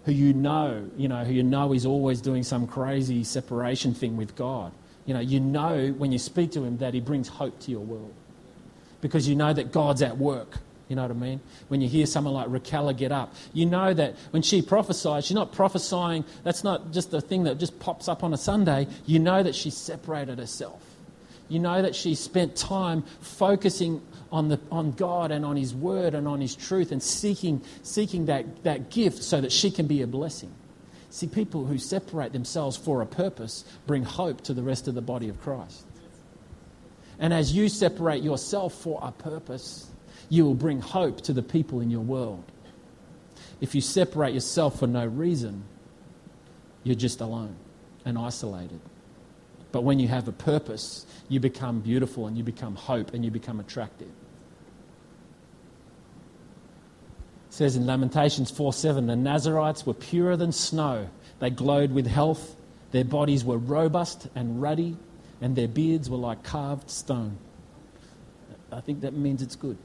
who 0.07 0.13
you 0.13 0.33
know, 0.33 0.89
you 0.97 1.09
know, 1.09 1.25
who 1.25 1.35
you 1.35 1.43
know 1.43 1.75
is 1.75 1.85
always 1.85 2.21
doing 2.21 2.43
some 2.43 2.67
crazy 2.67 3.25
separation 3.25 3.93
thing 3.93 4.17
with 4.17 4.37
God. 4.37 4.73
You 5.05 5.15
know, 5.15 5.21
you 5.21 5.41
know 5.41 5.89
when 5.99 6.13
you 6.13 6.19
speak 6.19 6.53
to 6.53 6.65
him 6.65 6.79
that 6.79 6.95
he 6.95 7.01
brings 7.01 7.29
hope 7.29 7.59
to 7.61 7.71
your 7.71 7.81
world 7.81 8.15
because 9.01 9.29
you 9.29 9.37
know 9.37 9.53
that 9.53 9.71
God's 9.73 10.03
at 10.03 10.17
work 10.17 10.59
you 10.89 10.95
know 10.95 11.03
what 11.03 11.11
I 11.11 11.15
mean? 11.15 11.41
When 11.69 11.81
you 11.81 11.89
hear 11.89 12.07
someone 12.07 12.35
like 12.35 12.47
Raquel 12.49 12.93
get 12.93 13.11
up, 13.11 13.35
you 13.53 13.67
know 13.67 13.93
that 13.93 14.15
when 14.31 14.43
she 14.43 14.63
prophesies, 14.63 15.27
she's 15.27 15.35
not 15.35 15.53
prophesying, 15.53 16.25
that's 16.45 16.63
not 16.63 16.93
just 16.93 17.13
a 17.13 17.21
thing 17.21 17.45
that 17.45 17.59
just 17.59 17.79
pops 17.81 18.09
up 18.09 18.23
on 18.23 18.33
a 18.33 18.37
Sunday. 18.37 18.87
You 19.05 19.19
know 19.19 19.43
that 19.43 19.55
she 19.55 19.71
separated 19.71 20.39
herself. 20.39 20.81
You 21.49 21.59
know 21.59 21.83
that 21.83 21.95
she 21.95 22.15
spent 22.15 22.57
time 22.57 23.03
focusing 23.21 24.01
on, 24.31 24.49
the, 24.49 24.61
on 24.71 24.93
God 24.93 25.31
and 25.31 25.45
on 25.45 25.57
His 25.57 25.75
Word 25.75 26.15
and 26.15 26.27
on 26.27 26.41
His 26.41 26.55
truth 26.55 26.93
and 26.93 27.03
seeking, 27.03 27.63
seeking 27.83 28.27
that, 28.27 28.65
that 28.65 28.91
gift 28.91 29.23
so 29.23 29.41
that 29.41 29.53
she 29.53 29.71
can 29.71 29.87
be 29.87 30.03
a 30.03 30.07
blessing. 30.07 30.53
See, 31.11 31.27
people 31.27 31.65
who 31.65 31.79
separate 31.79 32.33
themselves 32.33 32.77
for 32.77 33.01
a 33.01 33.07
purpose 33.07 33.65
bring 33.87 34.03
hope 34.03 34.43
to 34.43 34.55
the 34.55 34.63
rest 34.63 34.87
of 34.87 34.95
the 34.95 35.01
body 35.01 35.29
of 35.29 35.41
Christ. 35.41 35.85
And 37.19 37.33
as 37.33 37.53
you 37.55 37.69
separate 37.69 38.23
yourself 38.23 38.75
for 38.75 39.01
a 39.03 39.13
purpose, 39.13 39.91
you 40.29 40.45
will 40.45 40.55
bring 40.55 40.81
hope 40.81 41.21
to 41.23 41.33
the 41.33 41.43
people 41.43 41.81
in 41.81 41.91
your 41.91 42.01
world. 42.01 42.45
If 43.61 43.75
you 43.75 43.81
separate 43.81 44.35
yourself 44.35 44.79
for 44.79 44.87
no 44.87 45.07
reason, 45.07 45.65
you're 46.85 46.95
just 46.95 47.21
alone 47.21 47.57
and 48.05 48.19
isolated. 48.19 48.81
But 49.73 49.83
when 49.83 49.99
you 49.99 50.09
have 50.09 50.29
a 50.29 50.33
purpose, 50.33 51.07
you 51.29 51.41
become 51.41 51.81
beautiful 51.81 52.27
and 52.27 52.37
you 52.37 52.45
become 52.45 52.77
hope 52.77 53.13
and 53.15 53.25
you 53.25 53.31
become 53.31 53.61
attractive. 53.61 54.09
It 57.49 57.55
says 57.55 57.77
in 57.77 57.87
Lamentations 57.87 58.51
4 58.51 58.73
7, 58.73 59.07
the 59.07 59.17
Nazarites 59.17 59.87
were 59.87 59.95
purer 59.95 60.37
than 60.37 60.53
snow. 60.53 61.09
They 61.41 61.51
glowed 61.51 61.93
with 61.93 62.07
health. 62.07 62.57
Their 62.93 63.05
bodies 63.05 63.45
were 63.45 63.59
robust 63.59 64.29
and 64.35 64.63
ruddy, 64.63 64.97
and 65.41 65.57
their 65.57 65.69
beards 65.69 66.09
were 66.09 66.17
like 66.17 66.43
carved 66.43 66.91
stone. 66.91 67.39
I 68.73 68.81
think 68.81 69.01
that 69.03 69.15
means 69.15 69.43
it's 69.43 69.57
good. 69.57 69.77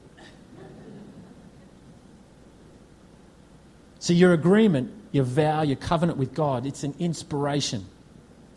So, 4.02 4.12
your 4.12 4.32
agreement, 4.32 4.92
your 5.12 5.22
vow, 5.22 5.62
your 5.62 5.76
covenant 5.76 6.18
with 6.18 6.34
God, 6.34 6.66
it's 6.66 6.82
an 6.82 6.92
inspiration 6.98 7.86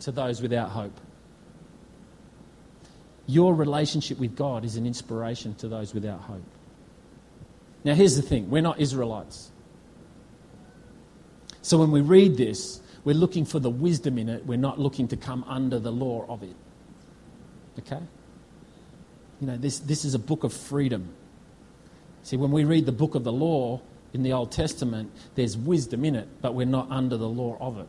to 0.00 0.10
those 0.10 0.42
without 0.42 0.70
hope. 0.70 0.98
Your 3.28 3.54
relationship 3.54 4.18
with 4.18 4.34
God 4.34 4.64
is 4.64 4.74
an 4.74 4.86
inspiration 4.86 5.54
to 5.58 5.68
those 5.68 5.94
without 5.94 6.22
hope. 6.22 6.42
Now, 7.84 7.94
here's 7.94 8.16
the 8.16 8.22
thing 8.22 8.50
we're 8.50 8.60
not 8.60 8.80
Israelites. 8.80 9.52
So, 11.62 11.78
when 11.78 11.92
we 11.92 12.00
read 12.00 12.36
this, 12.36 12.80
we're 13.04 13.14
looking 13.14 13.44
for 13.44 13.60
the 13.60 13.70
wisdom 13.70 14.18
in 14.18 14.28
it, 14.28 14.44
we're 14.46 14.58
not 14.58 14.80
looking 14.80 15.06
to 15.06 15.16
come 15.16 15.44
under 15.44 15.78
the 15.78 15.92
law 15.92 16.26
of 16.28 16.42
it. 16.42 16.56
Okay? 17.78 18.02
You 19.40 19.46
know, 19.46 19.56
this, 19.56 19.78
this 19.78 20.04
is 20.04 20.14
a 20.14 20.18
book 20.18 20.42
of 20.42 20.52
freedom. 20.52 21.14
See, 22.24 22.36
when 22.36 22.50
we 22.50 22.64
read 22.64 22.84
the 22.84 22.90
book 22.90 23.14
of 23.14 23.22
the 23.22 23.32
law, 23.32 23.80
in 24.16 24.22
the 24.22 24.32
Old 24.32 24.50
Testament, 24.50 25.12
there's 25.34 25.56
wisdom 25.56 26.04
in 26.04 26.16
it, 26.16 26.26
but 26.40 26.54
we're 26.54 26.66
not 26.66 26.90
under 26.90 27.16
the 27.16 27.28
law 27.28 27.56
of 27.60 27.78
it. 27.78 27.86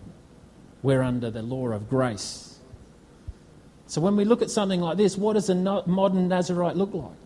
We're 0.83 1.01
under 1.01 1.31
the 1.31 1.41
law 1.41 1.69
of 1.69 1.89
grace. 1.89 2.59
So 3.87 4.01
when 4.01 4.17
we 4.17 4.25
look 4.25 4.41
at 4.41 4.51
something 4.51 4.81
like 4.81 4.97
this, 4.97 5.17
what 5.17 5.33
does 5.33 5.49
a 5.49 5.55
modern 5.55 6.27
Nazarite 6.27 6.75
look 6.75 6.93
like? 6.93 7.17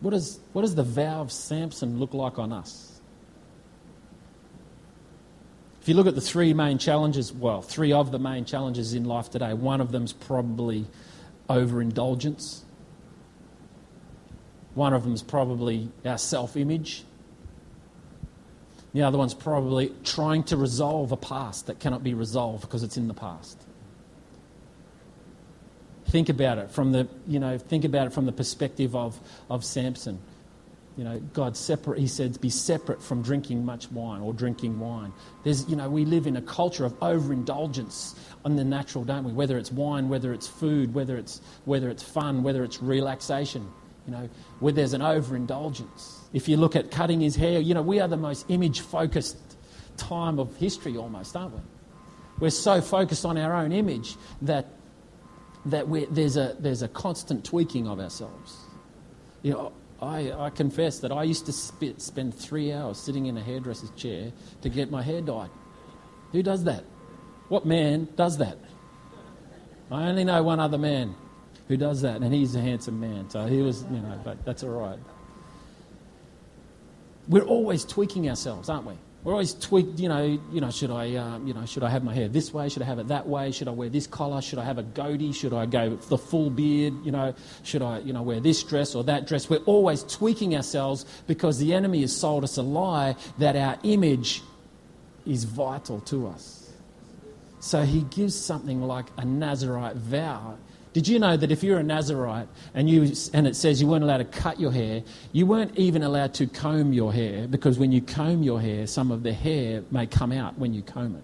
What, 0.00 0.12
is, 0.12 0.40
what 0.52 0.62
does 0.62 0.74
the 0.74 0.82
vow 0.82 1.20
of 1.20 1.30
Samson 1.30 2.00
look 2.00 2.14
like 2.14 2.38
on 2.38 2.52
us? 2.52 3.00
If 5.80 5.88
you 5.88 5.94
look 5.94 6.08
at 6.08 6.16
the 6.16 6.20
three 6.20 6.52
main 6.52 6.78
challenges, 6.78 7.32
well, 7.32 7.62
three 7.62 7.92
of 7.92 8.10
the 8.10 8.18
main 8.18 8.44
challenges 8.44 8.92
in 8.92 9.04
life 9.04 9.30
today, 9.30 9.54
one 9.54 9.80
of 9.80 9.92
them 9.92 10.04
is 10.04 10.12
probably 10.12 10.86
overindulgence. 11.48 12.64
One 14.74 14.92
of 14.92 15.04
them 15.04 15.14
is 15.14 15.22
probably 15.22 15.90
our 16.04 16.18
self 16.18 16.56
image. 16.56 17.04
The 18.94 19.02
other 19.02 19.18
one's 19.18 19.34
probably 19.34 19.92
trying 20.04 20.44
to 20.44 20.56
resolve 20.56 21.12
a 21.12 21.16
past 21.16 21.66
that 21.66 21.78
cannot 21.78 22.02
be 22.02 22.14
resolved 22.14 22.62
because 22.62 22.82
it's 22.82 22.96
in 22.96 23.08
the 23.08 23.14
past. 23.14 23.58
Think 26.06 26.30
about 26.30 26.56
it 26.56 26.70
from 26.70 26.92
the, 26.92 27.06
you 27.26 27.38
know, 27.38 27.58
think 27.58 27.84
about 27.84 28.06
it 28.06 28.12
from 28.14 28.24
the 28.24 28.32
perspective 28.32 28.96
of, 28.96 29.18
of 29.50 29.62
Samson. 29.62 30.18
You 30.96 31.04
know, 31.04 31.20
God 31.32 31.56
separate, 31.56 32.00
he 32.00 32.08
said, 32.08 32.40
be 32.40 32.50
separate 32.50 33.02
from 33.02 33.22
drinking 33.22 33.64
much 33.64 33.92
wine 33.92 34.20
or 34.20 34.32
drinking 34.32 34.80
wine. 34.80 35.12
There's, 35.44 35.68
you 35.68 35.76
know, 35.76 35.88
we 35.88 36.04
live 36.04 36.26
in 36.26 36.36
a 36.36 36.42
culture 36.42 36.84
of 36.84 36.94
overindulgence 37.02 38.16
on 38.44 38.56
the 38.56 38.64
natural, 38.64 39.04
don't 39.04 39.22
we? 39.22 39.32
Whether 39.32 39.58
it's 39.58 39.70
wine, 39.70 40.08
whether 40.08 40.32
it's 40.32 40.48
food, 40.48 40.94
whether 40.94 41.16
it's, 41.16 41.40
whether 41.66 41.88
it's 41.90 42.02
fun, 42.02 42.42
whether 42.42 42.64
it's 42.64 42.82
relaxation. 42.82 43.70
You 44.08 44.14
know, 44.14 44.28
where 44.60 44.72
there's 44.72 44.94
an 44.94 45.02
overindulgence. 45.02 46.20
If 46.32 46.48
you 46.48 46.56
look 46.56 46.76
at 46.76 46.90
cutting 46.90 47.20
his 47.20 47.36
hair, 47.36 47.60
you 47.60 47.74
know, 47.74 47.82
we 47.82 48.00
are 48.00 48.08
the 48.08 48.16
most 48.16 48.46
image 48.48 48.80
focused 48.80 49.36
time 49.98 50.38
of 50.38 50.56
history 50.56 50.96
almost, 50.96 51.36
aren't 51.36 51.54
we? 51.54 51.60
We're 52.40 52.50
so 52.50 52.80
focused 52.80 53.26
on 53.26 53.36
our 53.36 53.54
own 53.54 53.70
image 53.70 54.16
that, 54.40 54.66
that 55.66 55.84
there's, 56.10 56.38
a, 56.38 56.56
there's 56.58 56.80
a 56.80 56.88
constant 56.88 57.44
tweaking 57.44 57.86
of 57.86 58.00
ourselves. 58.00 58.56
You 59.42 59.52
know, 59.52 59.72
I, 60.00 60.32
I 60.32 60.48
confess 60.48 61.00
that 61.00 61.12
I 61.12 61.24
used 61.24 61.44
to 61.44 61.52
sp- 61.52 61.98
spend 62.00 62.34
three 62.34 62.72
hours 62.72 62.96
sitting 62.96 63.26
in 63.26 63.36
a 63.36 63.42
hairdresser's 63.42 63.90
chair 63.90 64.32
to 64.62 64.70
get 64.70 64.90
my 64.90 65.02
hair 65.02 65.20
dyed. 65.20 65.50
Who 66.32 66.42
does 66.42 66.64
that? 66.64 66.84
What 67.50 67.66
man 67.66 68.08
does 68.16 68.38
that? 68.38 68.56
I 69.90 70.08
only 70.08 70.24
know 70.24 70.42
one 70.42 70.60
other 70.60 70.78
man 70.78 71.14
who 71.68 71.76
does 71.76 72.02
that, 72.02 72.22
and 72.22 72.34
he's 72.34 72.54
a 72.54 72.60
handsome 72.60 72.98
man, 72.98 73.30
so 73.30 73.46
he 73.46 73.62
was, 73.62 73.84
you 73.90 74.00
know, 74.00 74.20
but 74.24 74.44
that's 74.44 74.64
all 74.64 74.70
right 74.70 74.98
we're 77.28 77.44
always 77.44 77.84
tweaking 77.84 78.28
ourselves, 78.28 78.68
aren't 78.68 78.86
we? 78.86 78.94
We're 79.24 79.32
always 79.32 79.52
tweaked, 79.52 79.98
you 79.98 80.08
know, 80.08 80.40
you 80.52 80.60
know, 80.60 80.70
should 80.70 80.90
I, 80.90 81.16
um, 81.16 81.46
you 81.46 81.52
know, 81.52 81.66
should 81.66 81.82
I 81.82 81.90
have 81.90 82.04
my 82.04 82.14
hair 82.14 82.28
this 82.28 82.54
way? 82.54 82.68
Should 82.68 82.82
I 82.82 82.86
have 82.86 82.98
it 82.98 83.08
that 83.08 83.26
way? 83.28 83.50
Should 83.50 83.68
I 83.68 83.72
wear 83.72 83.88
this 83.88 84.06
collar? 84.06 84.40
Should 84.40 84.58
I 84.58 84.64
have 84.64 84.78
a 84.78 84.84
goatee? 84.84 85.32
Should 85.32 85.52
I 85.52 85.66
go 85.66 85.96
the 85.96 86.16
full 86.16 86.50
beard? 86.50 86.94
You 87.04 87.12
know, 87.12 87.34
should 87.64 87.82
I, 87.82 87.98
you 87.98 88.12
know, 88.12 88.22
wear 88.22 88.40
this 88.40 88.62
dress 88.62 88.94
or 88.94 89.04
that 89.04 89.26
dress? 89.26 89.50
We're 89.50 89.58
always 89.58 90.04
tweaking 90.04 90.56
ourselves 90.56 91.04
because 91.26 91.58
the 91.58 91.74
enemy 91.74 92.00
has 92.02 92.16
sold 92.16 92.44
us 92.44 92.56
a 92.56 92.62
lie 92.62 93.16
that 93.38 93.56
our 93.56 93.76
image 93.82 94.40
is 95.26 95.44
vital 95.44 96.00
to 96.02 96.28
us. 96.28 96.72
So 97.60 97.82
he 97.82 98.02
gives 98.02 98.36
something 98.36 98.80
like 98.82 99.06
a 99.18 99.24
Nazarite 99.24 99.96
vow 99.96 100.56
did 100.98 101.06
you 101.06 101.20
know 101.20 101.36
that 101.36 101.52
if 101.52 101.62
you're 101.62 101.78
a 101.78 101.82
Nazarite 101.84 102.48
and, 102.74 102.90
you, 102.90 103.12
and 103.32 103.46
it 103.46 103.54
says 103.54 103.80
you 103.80 103.86
weren't 103.86 104.02
allowed 104.02 104.16
to 104.16 104.24
cut 104.24 104.58
your 104.58 104.72
hair, 104.72 105.04
you 105.30 105.46
weren't 105.46 105.78
even 105.78 106.02
allowed 106.02 106.34
to 106.34 106.48
comb 106.48 106.92
your 106.92 107.12
hair 107.12 107.46
because 107.46 107.78
when 107.78 107.92
you 107.92 108.02
comb 108.02 108.42
your 108.42 108.60
hair, 108.60 108.84
some 108.88 109.12
of 109.12 109.22
the 109.22 109.32
hair 109.32 109.84
may 109.92 110.08
come 110.08 110.32
out 110.32 110.58
when 110.58 110.74
you 110.74 110.82
comb 110.82 111.14
it. 111.14 111.22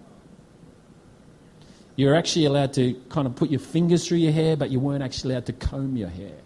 You're 1.97 2.15
actually 2.15 2.45
allowed 2.45 2.71
to 2.75 2.93
kind 3.09 3.27
of 3.27 3.35
put 3.35 3.49
your 3.49 3.59
fingers 3.59 4.07
through 4.07 4.19
your 4.19 4.31
hair, 4.31 4.55
but 4.55 4.69
you 4.69 4.79
weren't 4.79 5.03
actually 5.03 5.33
allowed 5.33 5.47
to 5.47 5.53
comb 5.53 5.97
your 5.97 6.07
hair. 6.07 6.37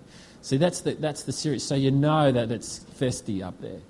See, 0.42 0.58
that's 0.58 0.82
the, 0.82 0.96
that's 0.96 1.22
the 1.22 1.32
serious. 1.32 1.64
So 1.64 1.76
you 1.76 1.92
know 1.92 2.32
that 2.32 2.52
it's 2.52 2.80
festy 2.80 3.46
up 3.46 3.62
there. 3.62 3.82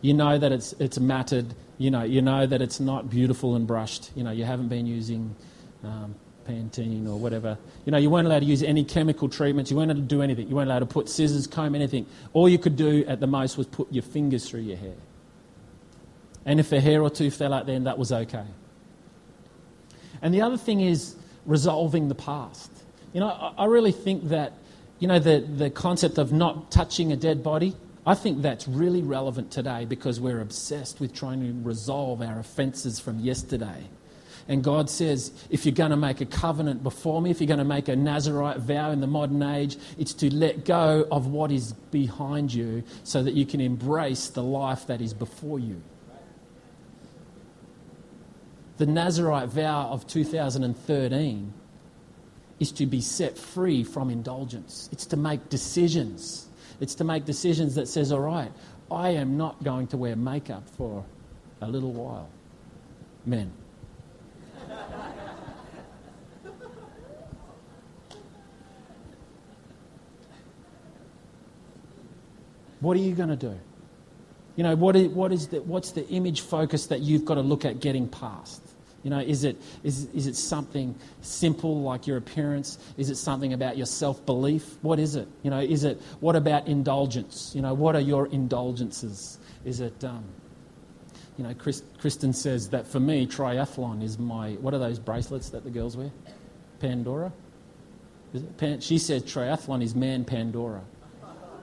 You 0.00 0.14
know 0.14 0.38
that 0.38 0.50
it's, 0.50 0.72
it's 0.78 0.98
matted. 0.98 1.52
You 1.76 1.90
know, 1.90 2.04
you 2.04 2.22
know 2.22 2.46
that 2.46 2.62
it's 2.62 2.80
not 2.80 3.10
beautiful 3.10 3.54
and 3.54 3.66
brushed. 3.66 4.12
You 4.14 4.24
know, 4.24 4.30
you 4.30 4.46
haven't 4.46 4.68
been 4.68 4.86
using 4.86 5.36
um, 5.84 6.14
Pantene 6.46 7.08
or 7.08 7.18
whatever. 7.18 7.58
You 7.84 7.92
know, 7.92 7.98
you 7.98 8.10
weren't 8.10 8.26
allowed 8.26 8.40
to 8.40 8.46
use 8.46 8.62
any 8.62 8.84
chemical 8.84 9.28
treatments. 9.28 9.70
You 9.70 9.76
weren't 9.76 9.90
allowed 9.90 10.08
to 10.08 10.14
do 10.14 10.22
anything. 10.22 10.48
You 10.48 10.56
weren't 10.56 10.68
allowed 10.68 10.80
to 10.80 10.86
put 10.86 11.08
scissors, 11.08 11.46
comb, 11.46 11.74
anything. 11.74 12.06
All 12.32 12.48
you 12.48 12.58
could 12.58 12.76
do 12.76 13.04
at 13.06 13.20
the 13.20 13.26
most 13.26 13.56
was 13.56 13.66
put 13.66 13.92
your 13.92 14.02
fingers 14.02 14.48
through 14.48 14.60
your 14.60 14.76
hair. 14.76 14.96
And 16.44 16.58
if 16.58 16.72
a 16.72 16.80
hair 16.80 17.02
or 17.02 17.10
two 17.10 17.30
fell 17.30 17.52
out, 17.52 17.66
then 17.66 17.84
that 17.84 17.98
was 17.98 18.12
okay. 18.12 18.46
And 20.22 20.34
the 20.34 20.42
other 20.42 20.56
thing 20.56 20.80
is 20.80 21.16
resolving 21.46 22.08
the 22.08 22.14
past. 22.14 22.70
You 23.12 23.20
know, 23.20 23.28
I, 23.28 23.62
I 23.62 23.64
really 23.66 23.92
think 23.92 24.28
that, 24.28 24.54
you 24.98 25.08
know, 25.08 25.18
the, 25.18 25.40
the 25.40 25.70
concept 25.70 26.18
of 26.18 26.32
not 26.32 26.70
touching 26.70 27.12
a 27.12 27.16
dead 27.16 27.42
body, 27.42 27.74
I 28.06 28.14
think 28.14 28.42
that's 28.42 28.66
really 28.66 29.02
relevant 29.02 29.50
today 29.50 29.84
because 29.84 30.20
we're 30.20 30.40
obsessed 30.40 31.00
with 31.00 31.14
trying 31.14 31.40
to 31.40 31.68
resolve 31.68 32.22
our 32.22 32.38
offences 32.38 32.98
from 32.98 33.20
yesterday. 33.20 33.88
And 34.48 34.64
God 34.64 34.90
says, 34.90 35.32
if 35.50 35.64
you're 35.64 35.74
going 35.74 35.90
to 35.90 35.96
make 35.96 36.20
a 36.20 36.26
covenant 36.26 36.82
before 36.82 37.20
me, 37.22 37.30
if 37.30 37.40
you're 37.40 37.46
going 37.46 37.58
to 37.58 37.64
make 37.64 37.88
a 37.88 37.96
Nazarite 37.96 38.58
vow 38.58 38.90
in 38.90 39.00
the 39.00 39.06
modern 39.06 39.42
age, 39.42 39.76
it's 39.98 40.14
to 40.14 40.34
let 40.34 40.64
go 40.64 41.06
of 41.10 41.26
what 41.26 41.52
is 41.52 41.72
behind 41.72 42.52
you 42.52 42.82
so 43.04 43.22
that 43.22 43.34
you 43.34 43.46
can 43.46 43.60
embrace 43.60 44.28
the 44.28 44.42
life 44.42 44.86
that 44.86 45.00
is 45.00 45.14
before 45.14 45.58
you. 45.58 45.82
The 48.78 48.86
Nazarite 48.86 49.50
vow 49.50 49.88
of 49.90 50.06
2013 50.06 51.52
is 52.60 52.72
to 52.72 52.86
be 52.86 53.00
set 53.00 53.36
free 53.36 53.84
from 53.84 54.10
indulgence. 54.10 54.88
It's 54.92 55.06
to 55.06 55.16
make 55.16 55.48
decisions. 55.48 56.48
It's 56.80 56.94
to 56.96 57.04
make 57.04 57.24
decisions 57.24 57.74
that 57.74 57.88
says, 57.88 58.10
all 58.12 58.20
right, 58.20 58.50
I 58.90 59.10
am 59.10 59.36
not 59.36 59.62
going 59.62 59.86
to 59.88 59.96
wear 59.96 60.16
makeup 60.16 60.68
for 60.76 61.04
a 61.60 61.68
little 61.68 61.92
while. 61.92 62.28
Men. 63.26 63.52
What 72.80 72.96
are 72.96 73.00
you 73.00 73.14
going 73.14 73.28
to 73.28 73.36
do? 73.36 73.58
You 74.56 74.64
know, 74.64 74.74
what 74.74 74.96
is, 74.96 75.08
what 75.08 75.32
is 75.32 75.48
the, 75.48 75.62
what's 75.62 75.92
the 75.92 76.06
image 76.08 76.40
focus 76.40 76.86
that 76.86 77.00
you've 77.00 77.24
got 77.24 77.34
to 77.34 77.42
look 77.42 77.64
at 77.64 77.80
getting 77.80 78.08
past? 78.08 78.62
You 79.02 79.10
know, 79.10 79.20
is 79.20 79.44
it, 79.44 79.56
is, 79.82 80.06
is 80.12 80.26
it 80.26 80.36
something 80.36 80.94
simple 81.22 81.80
like 81.80 82.06
your 82.06 82.18
appearance? 82.18 82.78
Is 82.98 83.08
it 83.08 83.16
something 83.16 83.54
about 83.54 83.78
your 83.78 83.86
self 83.86 84.24
belief? 84.26 84.76
What 84.82 84.98
is 84.98 85.16
it? 85.16 85.28
You 85.42 85.50
know, 85.50 85.60
is 85.60 85.84
it, 85.84 86.00
what 86.20 86.36
about 86.36 86.66
indulgence? 86.68 87.52
You 87.54 87.62
know, 87.62 87.72
what 87.72 87.96
are 87.96 88.00
your 88.00 88.26
indulgences? 88.26 89.38
Is 89.64 89.80
it, 89.80 90.04
um, 90.04 90.24
you 91.38 91.44
know, 91.44 91.54
Chris, 91.54 91.82
Kristen 91.98 92.34
says 92.34 92.68
that 92.70 92.86
for 92.86 93.00
me, 93.00 93.26
triathlon 93.26 94.02
is 94.02 94.18
my, 94.18 94.52
what 94.54 94.74
are 94.74 94.78
those 94.78 94.98
bracelets 94.98 95.48
that 95.50 95.64
the 95.64 95.70
girls 95.70 95.96
wear? 95.96 96.10
Pandora? 96.80 97.32
Pan, 98.58 98.80
she 98.80 98.98
says 98.98 99.22
triathlon 99.22 99.82
is 99.82 99.94
man 99.94 100.24
Pandora 100.24 100.82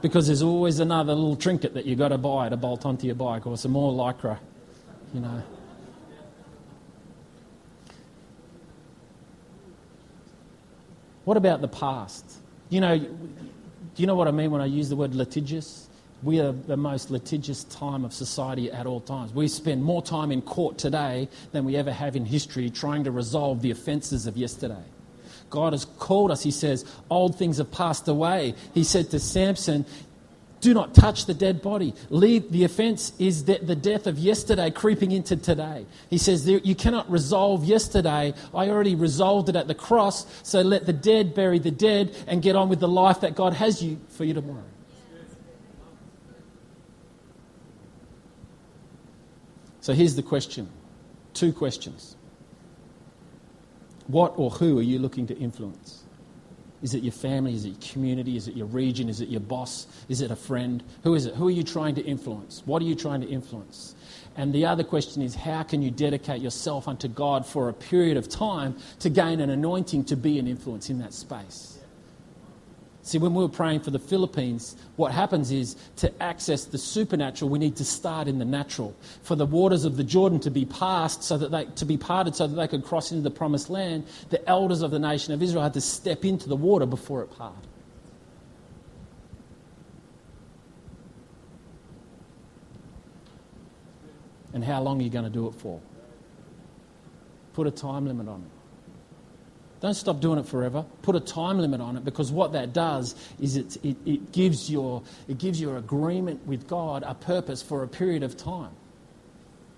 because 0.08 0.28
there's 0.28 0.41
always 0.41 0.80
another 0.80 1.13
little 1.13 1.36
trinket 1.36 1.74
that 1.74 1.86
you've 1.86 2.00
got 2.00 2.10
to 2.10 2.17
buy 2.17 2.48
to 2.48 2.56
bolt 2.56 2.86
onto 2.86 3.06
your 3.06 3.15
bike 3.15 3.46
or 3.46 3.58
some 3.58 3.72
more 3.72 3.91
lycra, 3.91 4.39
you 5.13 5.20
know. 5.20 5.43
What 11.26 11.36
about 11.36 11.60
the 11.60 11.67
past? 11.67 12.39
You 12.70 12.80
know, 12.80 12.98
do 12.98 13.08
you 13.98 14.08
know 14.08 14.15
what 14.15 14.30
I 14.30 14.32
mean 14.32 14.50
when 14.50 14.62
I 14.62 14.65
use 14.65 14.88
the 14.88 14.96
word 14.96 15.13
litigious? 15.13 15.89
We 16.24 16.39
are 16.39 16.54
the 16.54 16.78
most 16.78 17.12
litigious 17.12 17.65
time 17.65 18.06
of 18.06 18.13
society 18.13 18.72
at 18.72 18.86
all 18.86 19.02
times. 19.02 19.34
We 19.34 19.50
spend 19.50 19.84
more 19.84 20.02
time 20.02 20.32
in 20.32 20.41
court 20.41 20.78
today 20.78 21.28
than 21.52 21.65
we 21.65 21.76
ever 21.76 21.91
have 21.91 22.15
in 22.15 22.26
history 22.26 22.70
trying 22.70 23.04
to 23.04 23.12
resolve 23.12 23.62
the 23.62 23.72
offences 23.72 24.26
of 24.26 24.38
yesterday. 24.38 24.84
God 25.50 25.74
has 25.74 25.86
called 25.86 26.32
us. 26.32 26.44
He 26.44 26.52
says, 26.52 26.86
Old 27.10 27.38
things 27.38 27.58
have 27.58 27.72
passed 27.72 28.08
away. 28.08 28.56
He 28.74 28.84
said 28.84 29.10
to 29.12 29.20
Samson, 29.20 29.86
Do 30.60 30.74
not 30.74 30.94
touch 30.94 31.26
the 31.26 31.34
dead 31.34 31.62
body. 31.62 31.94
Leave 32.10 32.52
the 32.52 32.64
offense 32.64 33.14
is 33.20 33.46
the, 33.46 33.60
the 33.60 33.76
death 33.76 34.08
of 34.08 34.20
yesterday 34.20 34.70
creeping 34.72 35.12
into 35.12 35.36
today. 35.38 35.86
He 36.10 36.18
says, 36.18 36.48
You 36.48 36.76
cannot 36.76 37.10
resolve 37.10 37.64
yesterday. 37.64 38.34
I 38.54 38.70
already 38.70 38.96
resolved 38.96 39.50
it 39.50 39.56
at 39.56 39.68
the 39.68 39.76
cross. 39.76 40.26
So 40.44 40.62
let 40.62 40.86
the 40.86 40.94
dead 40.94 41.34
bury 41.34 41.60
the 41.60 41.72
dead 41.72 42.16
and 42.28 42.42
get 42.42 42.56
on 42.56 42.70
with 42.70 42.80
the 42.80 42.88
life 42.88 43.22
that 43.22 43.36
God 43.36 43.54
has 43.54 43.82
you 43.82 44.00
for 44.10 44.26
you 44.26 44.34
tomorrow. 44.34 44.64
So 49.88 49.94
here's 49.94 50.16
the 50.16 50.24
question 50.24 50.68
two 51.34 51.54
questions. 51.54 52.16
What 54.08 54.34
or 54.38 54.50
who 54.50 54.80
are 54.80 54.84
you 54.84 55.00
looking 55.00 55.28
to 55.28 55.38
influence? 55.38 56.04
Is 56.82 56.93
it 56.93 57.04
your 57.04 57.13
family? 57.13 57.54
Is 57.54 57.65
it 57.65 57.70
your 57.70 57.93
community? 57.93 58.38
Is 58.38 58.48
it 58.48 58.56
your 58.56 58.67
region? 58.67 59.10
Is 59.10 59.20
it 59.20 59.30
your 59.30 59.41
boss? 59.41 59.88
Is 60.10 60.22
it 60.22 60.30
a 60.30 60.36
friend? 60.36 60.84
Who 61.04 61.15
is 61.15 61.26
it? 61.26 61.36
Who 61.36 61.48
are 61.48 61.52
you 61.52 61.63
trying 61.63 61.96
to 61.96 62.02
influence? 62.02 62.62
What 62.65 62.82
are 62.82 62.86
you 62.86 62.96
trying 62.96 63.22
to 63.22 63.28
influence? 63.28 63.96
And 64.36 64.54
the 64.54 64.65
other 64.67 64.84
question 64.84 65.24
is 65.24 65.34
how 65.34 65.63
can 65.63 65.82
you 65.82 65.89
dedicate 65.89 66.41
yourself 66.41 66.88
unto 66.88 67.08
God 67.08 67.46
for 67.46 67.70
a 67.70 67.74
period 67.74 68.15
of 68.15 68.30
time 68.30 68.78
to 69.00 69.10
gain 69.10 69.41
an 69.41 69.50
anointing 69.50 70.06
to 70.06 70.15
be 70.15 70.38
an 70.38 70.48
influence 70.48 70.89
in 70.91 71.00
that 71.00 71.13
space? 71.13 71.77
See, 73.08 73.20
when 73.20 73.34
we 73.34 73.41
were 73.41 73.48
praying 73.48 73.80
for 73.80 73.91
the 73.91 74.00
Philippines, 74.00 74.76
what 74.98 75.13
happens 75.13 75.50
is 75.50 75.78
to 75.96 76.12
access 76.22 76.65
the 76.65 76.78
supernatural, 76.78 77.50
we 77.50 77.58
need 77.58 77.78
to 77.78 77.86
start 77.86 78.28
in 78.28 78.38
the 78.38 78.43
natural. 78.43 78.93
For 79.24 79.38
the 79.38 79.46
waters 79.46 79.86
of 79.86 79.96
the 79.96 80.04
Jordan 80.04 80.41
to 80.41 80.52
be 80.52 80.65
passed, 80.65 81.24
so 81.24 81.38
that 81.38 81.50
they 81.50 81.63
to 81.76 81.86
be 81.86 81.96
parted, 81.96 82.36
so 82.36 82.48
that 82.48 82.56
they 82.58 82.67
could 82.67 82.84
cross 82.84 83.13
into 83.13 83.24
the 83.24 83.32
promised 83.32 83.70
land, 83.70 84.06
the 84.30 84.46
elders 84.46 84.82
of 84.82 84.91
the 84.91 85.00
nation 85.00 85.34
of 85.34 85.41
Israel 85.41 85.63
had 85.63 85.74
to 85.76 85.80
step 85.80 86.26
into 86.26 86.50
the 86.50 86.58
water 86.58 86.86
before 86.86 87.22
it 87.22 87.28
parted. 87.28 87.70
And 94.52 94.65
how 94.65 94.82
long 94.82 95.00
are 95.00 95.04
you 95.06 95.10
going 95.10 95.24
to 95.24 95.32
do 95.32 95.48
it 95.48 95.54
for? 95.54 95.80
Put 97.54 97.67
a 97.67 97.72
time 97.72 98.06
limit 98.06 98.28
on 98.28 98.41
it. 98.41 98.57
Don't 99.80 99.94
stop 99.94 100.20
doing 100.20 100.40
it 100.40 100.48
forever. 100.48 100.86
Put 101.04 101.16
a 101.16 101.20
time 101.20 101.60
limit 101.60 101.82
on 101.82 101.98
it 101.98 102.04
because 102.04 102.32
what 102.32 102.54
that 102.54 102.74
does 102.74 103.16
is 103.40 103.58
it, 103.58 103.78
it, 103.84 103.98
it, 104.06 104.32
gives 104.32 104.72
your, 104.72 105.04
it 105.28 105.38
gives 105.38 105.62
your 105.62 105.78
agreement 105.78 106.46
with 106.48 106.68
God 106.68 107.04
a 107.06 107.13
purpose 107.13 107.62
for 107.62 107.84
a 107.84 107.88
period 107.88 108.24
of 108.24 108.36
time. 108.36 108.72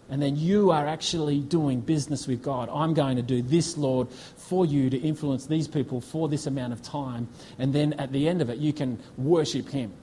And 0.09 0.21
then 0.21 0.35
you 0.35 0.71
are 0.71 0.87
actually 0.87 1.39
doing 1.39 1.81
business 1.81 2.27
with 2.27 2.41
God. 2.41 2.69
I'm 2.71 2.93
going 2.93 3.17
to 3.17 3.21
do 3.21 3.41
this, 3.43 3.77
Lord, 3.77 4.09
for 4.09 4.65
you 4.65 4.89
to 4.89 4.97
influence 4.97 5.45
these 5.45 5.67
people 5.67 6.01
for 6.01 6.27
this 6.27 6.47
amount 6.47 6.73
of 6.73 6.81
time. 6.81 7.27
And 7.59 7.73
then 7.73 7.93
at 7.93 8.11
the 8.11 8.27
end 8.27 8.41
of 8.41 8.49
it, 8.49 8.57
you 8.57 8.73
can 8.73 8.99
worship 9.17 9.69
Him. 9.69 9.93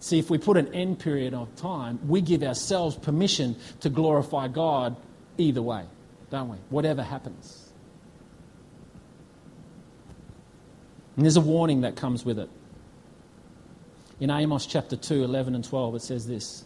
See, 0.00 0.18
if 0.18 0.28
we 0.28 0.36
put 0.36 0.56
an 0.56 0.74
end 0.74 0.98
period 0.98 1.32
of 1.32 1.54
time, 1.56 1.98
we 2.06 2.20
give 2.20 2.42
ourselves 2.42 2.96
permission 2.96 3.56
to 3.80 3.88
glorify 3.88 4.48
God 4.48 4.96
either 5.38 5.62
way, 5.62 5.84
don't 6.30 6.48
we? 6.48 6.56
Whatever 6.68 7.02
happens. 7.02 7.69
And 11.20 11.26
there's 11.26 11.36
a 11.36 11.42
warning 11.42 11.82
that 11.82 11.96
comes 11.96 12.24
with 12.24 12.38
it. 12.38 12.48
In 14.20 14.30
Amos 14.30 14.64
chapter 14.64 14.96
2, 14.96 15.22
11 15.22 15.54
and 15.54 15.62
12, 15.62 15.96
it 15.96 16.00
says 16.00 16.26
this 16.26 16.64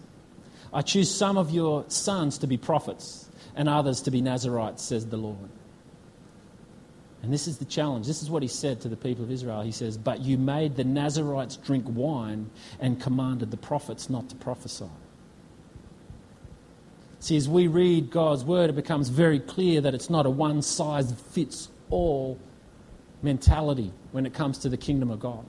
I 0.72 0.80
choose 0.80 1.12
some 1.12 1.36
of 1.36 1.50
your 1.50 1.84
sons 1.88 2.38
to 2.38 2.46
be 2.46 2.56
prophets 2.56 3.28
and 3.56 3.68
others 3.68 4.02
to 4.02 4.12
be 4.12 4.20
Nazarites, 4.20 4.80
says 4.80 5.06
the 5.06 5.16
Lord. 5.16 5.48
And 7.24 7.32
this 7.32 7.48
is 7.48 7.58
the 7.58 7.64
challenge. 7.64 8.06
This 8.06 8.22
is 8.22 8.30
what 8.30 8.42
he 8.42 8.48
said 8.48 8.80
to 8.82 8.88
the 8.88 8.94
people 8.94 9.24
of 9.24 9.32
Israel. 9.32 9.62
He 9.62 9.72
says, 9.72 9.98
But 9.98 10.20
you 10.20 10.38
made 10.38 10.76
the 10.76 10.84
Nazarites 10.84 11.56
drink 11.56 11.86
wine 11.88 12.48
and 12.78 13.00
commanded 13.00 13.50
the 13.50 13.56
prophets 13.56 14.08
not 14.08 14.28
to 14.28 14.36
prophesy. 14.36 14.86
See, 17.18 17.36
as 17.36 17.48
we 17.48 17.66
read 17.66 18.12
God's 18.12 18.44
word, 18.44 18.70
it 18.70 18.76
becomes 18.76 19.08
very 19.08 19.40
clear 19.40 19.80
that 19.80 19.96
it's 19.96 20.10
not 20.10 20.26
a 20.26 20.30
one 20.30 20.62
size 20.62 21.12
fits 21.32 21.70
all 21.90 22.38
mentality 23.24 23.92
when 24.12 24.26
it 24.26 24.34
comes 24.34 24.58
to 24.58 24.68
the 24.68 24.76
kingdom 24.76 25.10
of 25.10 25.18
God. 25.18 25.44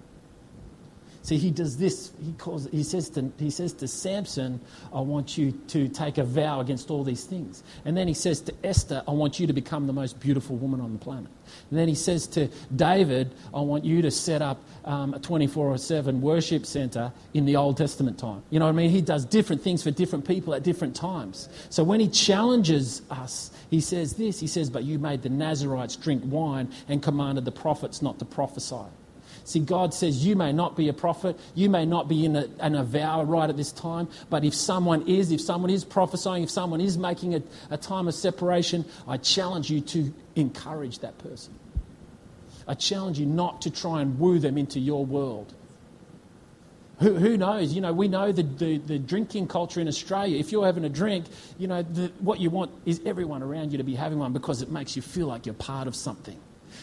See, 1.25 1.39
he 1.39 1.49
does 1.49 1.77
this. 1.77 2.11
He, 2.23 2.33
calls, 2.33 2.67
he, 2.71 2.83
says 2.83 3.09
to, 3.09 3.31
he 3.39 3.49
says 3.49 3.73
to 3.73 3.87
Samson, 3.87 4.61
I 4.93 4.99
want 4.99 5.39
you 5.39 5.53
to 5.69 5.87
take 5.87 6.19
a 6.19 6.23
vow 6.23 6.59
against 6.59 6.91
all 6.91 7.03
these 7.03 7.23
things. 7.23 7.63
And 7.83 7.97
then 7.97 8.07
he 8.07 8.13
says 8.13 8.41
to 8.41 8.53
Esther, 8.63 9.01
I 9.07 9.11
want 9.11 9.39
you 9.39 9.47
to 9.47 9.53
become 9.53 9.87
the 9.87 9.93
most 9.93 10.19
beautiful 10.19 10.55
woman 10.55 10.79
on 10.79 10.93
the 10.93 10.99
planet. 10.99 11.31
And 11.71 11.79
then 11.79 11.87
he 11.87 11.95
says 11.95 12.27
to 12.27 12.47
David, 12.75 13.33
I 13.55 13.61
want 13.61 13.85
you 13.85 14.03
to 14.03 14.11
set 14.11 14.43
up 14.43 14.61
um, 14.85 15.15
a 15.15 15.19
24 15.19 15.79
7 15.79 16.21
worship 16.21 16.63
center 16.63 17.11
in 17.33 17.45
the 17.45 17.55
Old 17.55 17.77
Testament 17.77 18.19
time. 18.19 18.43
You 18.51 18.59
know 18.59 18.65
what 18.65 18.73
I 18.73 18.75
mean? 18.75 18.91
He 18.91 19.01
does 19.01 19.25
different 19.25 19.63
things 19.63 19.81
for 19.81 19.89
different 19.89 20.27
people 20.27 20.53
at 20.53 20.61
different 20.61 20.95
times. 20.95 21.49
So 21.71 21.83
when 21.83 21.99
he 21.99 22.07
challenges 22.07 23.01
us, 23.09 23.49
he 23.71 23.81
says 23.81 24.13
this 24.13 24.39
He 24.39 24.45
says, 24.45 24.69
But 24.69 24.83
you 24.83 24.99
made 24.99 25.23
the 25.23 25.29
Nazarites 25.29 25.95
drink 25.95 26.21
wine 26.23 26.71
and 26.87 27.01
commanded 27.01 27.45
the 27.45 27.51
prophets 27.51 28.03
not 28.03 28.19
to 28.19 28.25
prophesy. 28.25 28.85
See, 29.45 29.59
God 29.59 29.93
says 29.93 30.25
you 30.25 30.35
may 30.35 30.51
not 30.51 30.75
be 30.75 30.89
a 30.89 30.93
prophet, 30.93 31.39
you 31.53 31.69
may 31.69 31.85
not 31.85 32.09
be 32.09 32.25
in 32.25 32.35
a, 32.35 32.45
in 32.61 32.73
a 32.73 32.83
right 32.83 33.47
at 33.47 33.55
this 33.55 33.71
time, 33.71 34.07
but 34.27 34.43
if 34.43 34.55
someone 34.55 35.07
is, 35.07 35.31
if 35.31 35.39
someone 35.39 35.69
is 35.69 35.85
prophesying, 35.85 36.41
if 36.41 36.49
someone 36.49 36.81
is 36.81 36.97
making 36.97 37.35
a, 37.35 37.43
a 37.69 37.77
time 37.77 38.07
of 38.07 38.15
separation, 38.15 38.83
I 39.07 39.17
challenge 39.17 39.69
you 39.69 39.81
to 39.81 40.11
encourage 40.35 40.99
that 40.99 41.19
person. 41.19 41.53
I 42.67 42.73
challenge 42.73 43.19
you 43.19 43.27
not 43.27 43.61
to 43.61 43.69
try 43.69 44.01
and 44.01 44.19
woo 44.19 44.39
them 44.39 44.57
into 44.57 44.79
your 44.79 45.05
world. 45.05 45.53
Who, 46.99 47.13
who 47.13 47.37
knows? 47.37 47.71
You 47.71 47.81
know, 47.81 47.93
we 47.93 48.07
know 48.07 48.31
the, 48.31 48.41
the, 48.41 48.77
the, 48.79 48.97
drinking 48.97 49.47
culture 49.47 49.79
in 49.79 49.87
Australia. 49.87 50.39
If 50.39 50.51
you're 50.51 50.65
having 50.65 50.85
a 50.85 50.89
drink, 50.89 51.25
you 51.59 51.67
know, 51.67 51.83
the, 51.83 52.11
what 52.19 52.39
you 52.39 52.49
want 52.49 52.71
is 52.85 52.99
everyone 53.05 53.43
around 53.43 53.73
you 53.73 53.77
to 53.77 53.83
be 53.83 53.93
having 53.93 54.17
one 54.17 54.33
because 54.33 54.63
it 54.63 54.71
makes 54.71 54.95
you 54.95 55.03
feel 55.03 55.27
like 55.27 55.45
you're 55.45 55.53
part 55.53 55.87
of 55.87 55.95
something. 55.95 56.39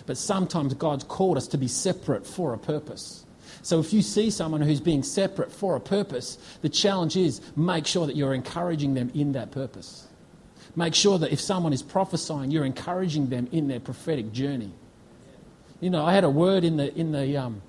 But 0.06 0.16
sometimes 0.16 0.74
God's 0.74 1.04
called 1.04 1.36
us 1.36 1.46
to 1.48 1.58
be 1.58 1.68
separate 1.68 2.26
for 2.26 2.54
a 2.54 2.58
purpose. 2.58 3.24
So 3.62 3.78
if 3.78 3.92
you 3.92 4.02
see 4.02 4.30
someone 4.30 4.60
who's 4.60 4.80
being 4.80 5.02
separate 5.02 5.52
for 5.52 5.76
a 5.76 5.80
purpose, 5.80 6.38
the 6.62 6.68
challenge 6.68 7.16
is 7.16 7.40
make 7.54 7.86
sure 7.86 8.06
that 8.06 8.16
you're 8.16 8.34
encouraging 8.34 8.94
them 8.94 9.10
in 9.14 9.32
that 9.32 9.52
purpose. 9.52 10.08
Make 10.74 10.94
sure 10.94 11.18
that 11.18 11.32
if 11.32 11.40
someone 11.40 11.72
is 11.72 11.82
prophesying, 11.82 12.50
you're 12.50 12.64
encouraging 12.64 13.28
them 13.28 13.48
in 13.52 13.68
their 13.68 13.80
prophetic 13.80 14.32
journey. 14.32 14.72
You 15.80 15.90
know, 15.90 16.04
I 16.04 16.12
had 16.14 16.24
a 16.24 16.30
word 16.30 16.64
in 16.64 16.76
the, 16.76 16.94
in 16.96 17.12
the, 17.12 17.36
um, 17.36 17.62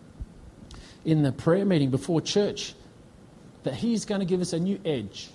in 1.03 1.21
the 1.21 1.31
prayer 1.31 1.65
meeting 1.65 1.89
before 1.89 2.21
church 2.21 2.75
that 3.63 3.73
He's 3.75 4.05
going 4.05 4.19
to 4.19 4.25
give 4.25 4.41
us 4.41 4.53
a 4.53 4.59
new 4.59 4.79
edge. 4.85 5.29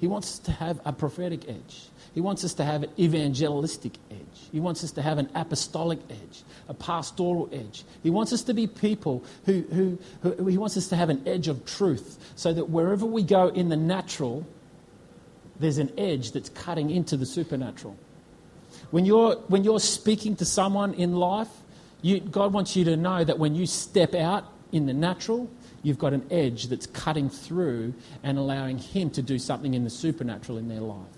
He 0.00 0.06
wants 0.06 0.32
us 0.32 0.38
to 0.40 0.52
have 0.52 0.80
a 0.84 0.92
prophetic 0.92 1.48
edge. 1.48 1.88
He 2.16 2.22
wants 2.22 2.44
us 2.44 2.54
to 2.54 2.64
have 2.64 2.82
an 2.82 2.88
evangelistic 2.98 3.92
edge. 4.10 4.48
He 4.50 4.58
wants 4.58 4.82
us 4.82 4.90
to 4.92 5.02
have 5.02 5.18
an 5.18 5.28
apostolic 5.34 5.98
edge, 6.08 6.44
a 6.66 6.72
pastoral 6.72 7.46
edge. 7.52 7.84
He 8.02 8.08
wants 8.08 8.32
us 8.32 8.42
to 8.44 8.54
be 8.54 8.66
people 8.66 9.22
who, 9.44 9.60
who, 9.70 9.98
who, 10.22 10.46
he 10.46 10.56
wants 10.56 10.78
us 10.78 10.88
to 10.88 10.96
have 10.96 11.10
an 11.10 11.22
edge 11.28 11.46
of 11.46 11.66
truth 11.66 12.18
so 12.34 12.54
that 12.54 12.70
wherever 12.70 13.04
we 13.04 13.22
go 13.22 13.48
in 13.48 13.68
the 13.68 13.76
natural, 13.76 14.46
there's 15.60 15.76
an 15.76 15.92
edge 15.98 16.32
that's 16.32 16.48
cutting 16.48 16.88
into 16.88 17.18
the 17.18 17.26
supernatural. 17.26 17.98
When 18.92 19.04
you're, 19.04 19.36
when 19.48 19.62
you're 19.62 19.78
speaking 19.78 20.36
to 20.36 20.46
someone 20.46 20.94
in 20.94 21.16
life, 21.16 21.50
you, 22.00 22.20
God 22.20 22.54
wants 22.54 22.74
you 22.76 22.84
to 22.86 22.96
know 22.96 23.24
that 23.24 23.38
when 23.38 23.54
you 23.54 23.66
step 23.66 24.14
out 24.14 24.50
in 24.72 24.86
the 24.86 24.94
natural, 24.94 25.50
you've 25.82 25.98
got 25.98 26.14
an 26.14 26.26
edge 26.30 26.68
that's 26.68 26.86
cutting 26.86 27.28
through 27.28 27.92
and 28.22 28.38
allowing 28.38 28.78
Him 28.78 29.10
to 29.10 29.20
do 29.20 29.38
something 29.38 29.74
in 29.74 29.84
the 29.84 29.90
supernatural 29.90 30.56
in 30.56 30.68
their 30.68 30.80
life. 30.80 31.15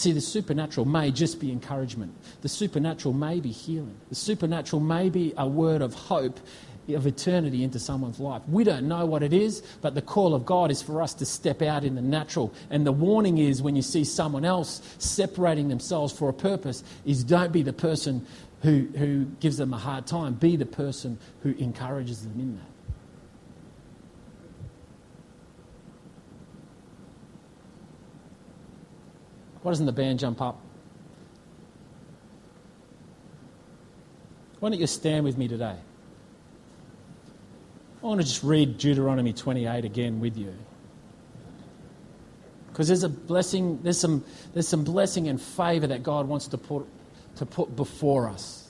See, 0.00 0.12
the 0.12 0.20
supernatural 0.22 0.86
may 0.86 1.10
just 1.10 1.40
be 1.40 1.52
encouragement. 1.52 2.14
The 2.40 2.48
supernatural 2.48 3.12
may 3.12 3.38
be 3.38 3.50
healing. 3.50 3.94
The 4.08 4.14
supernatural 4.14 4.80
may 4.80 5.10
be 5.10 5.34
a 5.36 5.46
word 5.46 5.82
of 5.82 5.92
hope 5.92 6.40
of 6.88 7.06
eternity 7.06 7.62
into 7.62 7.78
someone's 7.78 8.18
life. 8.18 8.40
We 8.48 8.64
don't 8.64 8.88
know 8.88 9.04
what 9.04 9.22
it 9.22 9.34
is, 9.34 9.62
but 9.82 9.94
the 9.94 10.00
call 10.00 10.34
of 10.34 10.46
God 10.46 10.70
is 10.70 10.80
for 10.80 11.02
us 11.02 11.12
to 11.14 11.26
step 11.26 11.60
out 11.60 11.84
in 11.84 11.96
the 11.96 12.00
natural. 12.00 12.50
And 12.70 12.86
the 12.86 12.92
warning 12.92 13.36
is 13.36 13.60
when 13.60 13.76
you 13.76 13.82
see 13.82 14.04
someone 14.04 14.46
else 14.46 14.80
separating 14.96 15.68
themselves 15.68 16.14
for 16.14 16.30
a 16.30 16.32
purpose, 16.32 16.82
is 17.04 17.22
don't 17.22 17.52
be 17.52 17.60
the 17.60 17.74
person 17.74 18.26
who, 18.62 18.88
who 18.96 19.26
gives 19.38 19.58
them 19.58 19.74
a 19.74 19.78
hard 19.78 20.06
time. 20.06 20.32
Be 20.32 20.56
the 20.56 20.64
person 20.64 21.18
who 21.42 21.50
encourages 21.58 22.22
them 22.22 22.40
in 22.40 22.56
that. 22.56 22.69
Why 29.62 29.70
doesn't 29.70 29.86
the 29.86 29.92
band 29.92 30.18
jump 30.18 30.40
up? 30.40 30.60
Why 34.60 34.68
don't 34.68 34.78
you 34.78 34.86
stand 34.86 35.24
with 35.24 35.38
me 35.38 35.48
today? 35.48 35.76
I 38.02 38.06
want 38.06 38.20
to 38.20 38.26
just 38.26 38.42
read 38.42 38.78
Deuteronomy 38.78 39.32
28 39.32 39.84
again 39.84 40.20
with 40.20 40.36
you. 40.36 40.54
Because 42.68 42.88
there's 42.88 43.02
a 43.02 43.08
blessing, 43.08 43.80
there's 43.82 43.98
some, 43.98 44.24
there's 44.54 44.68
some 44.68 44.84
blessing 44.84 45.28
and 45.28 45.40
favour 45.40 45.86
that 45.88 46.02
God 46.02 46.26
wants 46.28 46.48
to 46.48 46.58
put, 46.58 46.86
to 47.36 47.44
put 47.44 47.74
before 47.76 48.28
us. 48.28 48.68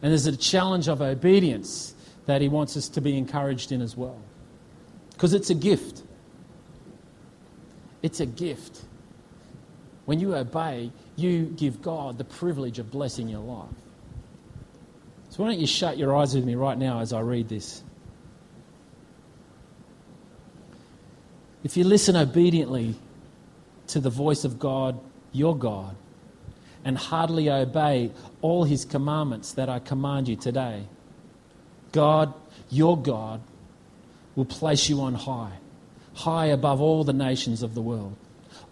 And 0.00 0.10
there's 0.10 0.26
a 0.26 0.36
challenge 0.36 0.88
of 0.88 1.00
obedience 1.00 1.94
that 2.26 2.40
He 2.40 2.48
wants 2.48 2.76
us 2.76 2.88
to 2.90 3.00
be 3.00 3.16
encouraged 3.16 3.70
in 3.70 3.80
as 3.80 3.96
well. 3.96 4.20
Because 5.12 5.32
it's 5.32 5.50
a 5.50 5.54
gift. 5.54 6.02
It's 8.02 8.18
a 8.18 8.26
gift. 8.26 8.82
When 10.12 10.20
you 10.20 10.34
obey, 10.34 10.90
you 11.16 11.46
give 11.46 11.80
God 11.80 12.18
the 12.18 12.24
privilege 12.24 12.78
of 12.78 12.90
blessing 12.90 13.30
your 13.30 13.40
life. 13.40 13.70
So, 15.30 15.42
why 15.42 15.48
don't 15.48 15.58
you 15.58 15.66
shut 15.66 15.96
your 15.96 16.14
eyes 16.14 16.34
with 16.34 16.44
me 16.44 16.54
right 16.54 16.76
now 16.76 17.00
as 17.00 17.14
I 17.14 17.20
read 17.20 17.48
this? 17.48 17.82
If 21.64 21.78
you 21.78 21.84
listen 21.84 22.14
obediently 22.14 22.94
to 23.86 24.00
the 24.00 24.10
voice 24.10 24.44
of 24.44 24.58
God, 24.58 25.00
your 25.32 25.56
God, 25.56 25.96
and 26.84 26.98
heartily 26.98 27.48
obey 27.48 28.10
all 28.42 28.64
his 28.64 28.84
commandments 28.84 29.52
that 29.54 29.70
I 29.70 29.78
command 29.78 30.28
you 30.28 30.36
today, 30.36 30.82
God, 31.92 32.34
your 32.68 32.98
God, 32.98 33.40
will 34.34 34.44
place 34.44 34.90
you 34.90 35.00
on 35.00 35.14
high, 35.14 35.56
high 36.12 36.48
above 36.48 36.82
all 36.82 37.02
the 37.02 37.14
nations 37.14 37.62
of 37.62 37.74
the 37.74 37.80
world 37.80 38.14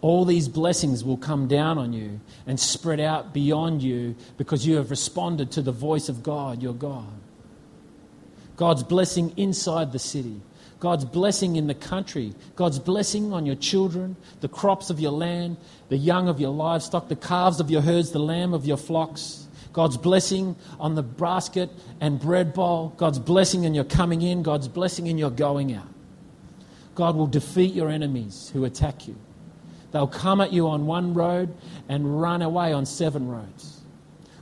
all 0.01 0.25
these 0.25 0.49
blessings 0.49 1.05
will 1.05 1.17
come 1.17 1.47
down 1.47 1.77
on 1.77 1.93
you 1.93 2.21
and 2.47 2.59
spread 2.59 3.01
out 3.01 3.35
beyond 3.35 3.83
you 3.83 4.17
because 4.39 4.67
you 4.67 4.77
have 4.77 4.91
responded 4.91 5.51
to 5.53 5.63
the 5.63 5.73
voice 5.73 6.09
of 6.09 6.23
God, 6.23 6.63
your 6.63 6.75
God. 6.75 7.13
God's 8.57 8.83
blessing 8.83 9.33
inside 9.37 9.93
the 9.93 9.99
city, 9.99 10.41
God's 10.81 11.05
blessing 11.05 11.57
in 11.57 11.67
the 11.67 11.75
country, 11.75 12.35
God's 12.57 12.79
blessing 12.79 13.33
on 13.33 13.45
your 13.45 13.57
children, 13.57 14.17
the 14.41 14.49
crops 14.49 14.89
of 14.89 15.01
your 15.01 15.13
land, 15.13 15.59
the 15.89 15.97
young 15.97 16.29
of 16.29 16.41
your 16.41 16.53
livestock, 16.53 17.09
the 17.09 17.17
calves 17.17 17.61
of 17.61 17.71
your 17.71 17.83
herds, 17.83 18.13
the 18.13 18.19
lamb 18.19 18.55
of 18.55 18.67
your 18.67 18.77
flocks. 18.77 19.47
God's 19.73 19.97
blessing 19.97 20.57
on 20.81 20.95
the 20.95 21.03
basket 21.03 21.71
and 22.01 22.19
bread 22.19 22.55
bowl, 22.55 22.93
God's 22.97 23.19
blessing 23.19 23.65
in 23.65 23.75
your 23.75 23.85
coming 23.85 24.21
in, 24.21 24.43
God's 24.43 24.67
blessing 24.67 25.07
in 25.07 25.17
your 25.17 25.31
going 25.31 25.73
out. 25.75 25.87
God 26.95 27.15
will 27.15 27.29
defeat 27.29 27.73
your 27.73 27.89
enemies 27.89 28.51
who 28.53 28.65
attack 28.65 29.07
you. 29.07 29.17
They'll 29.93 30.07
come 30.07 30.41
at 30.41 30.53
you 30.53 30.69
on 30.69 30.87
one 30.87 31.15
road 31.15 31.55
and 31.89 32.21
run 32.21 32.43
away 32.43 32.73
on 32.73 32.87
seven 32.87 33.29
roads. 33.29 33.81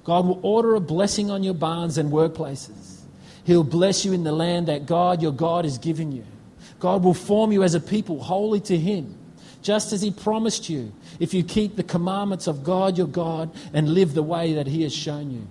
God 0.05 0.27
will 0.27 0.41
order 0.43 0.75
a 0.75 0.81
blessing 0.81 1.31
on 1.31 1.43
your 1.43 1.55
barns 1.55 1.99
and 1.99 2.11
workplaces. 2.11 3.01
He'll 3.45 3.65
bless 3.65 4.05
you 4.05 4.13
in 4.13 4.25
the 4.25 4.33
land 4.33 4.69
that 4.69 4.87
God, 4.87 5.23
your 5.23 5.33
God, 5.33 5.65
is 5.65 5.79
giving 5.79 6.13
you. 6.13 6.25
God 6.79 7.03
will 7.03 7.15
form 7.15 7.51
you 7.51 7.63
as 7.63 7.75
a 7.75 7.81
people 7.81 8.23
holy 8.23 8.61
to 8.61 8.77
Him, 8.77 9.17
just 9.63 9.93
as 9.93 10.03
He 10.03 10.11
promised 10.11 10.69
you, 10.69 10.93
if 11.19 11.35
you 11.35 11.43
keep 11.43 11.77
the 11.77 11.83
commandments 11.83 12.47
of 12.47 12.63
God, 12.63 12.97
your 12.97 13.07
God, 13.07 13.51
and 13.73 13.89
live 13.89 14.15
the 14.15 14.23
way 14.23 14.53
that 14.55 14.67
He 14.67 14.83
has 14.83 14.95
shown 14.95 15.31
you. 15.31 15.47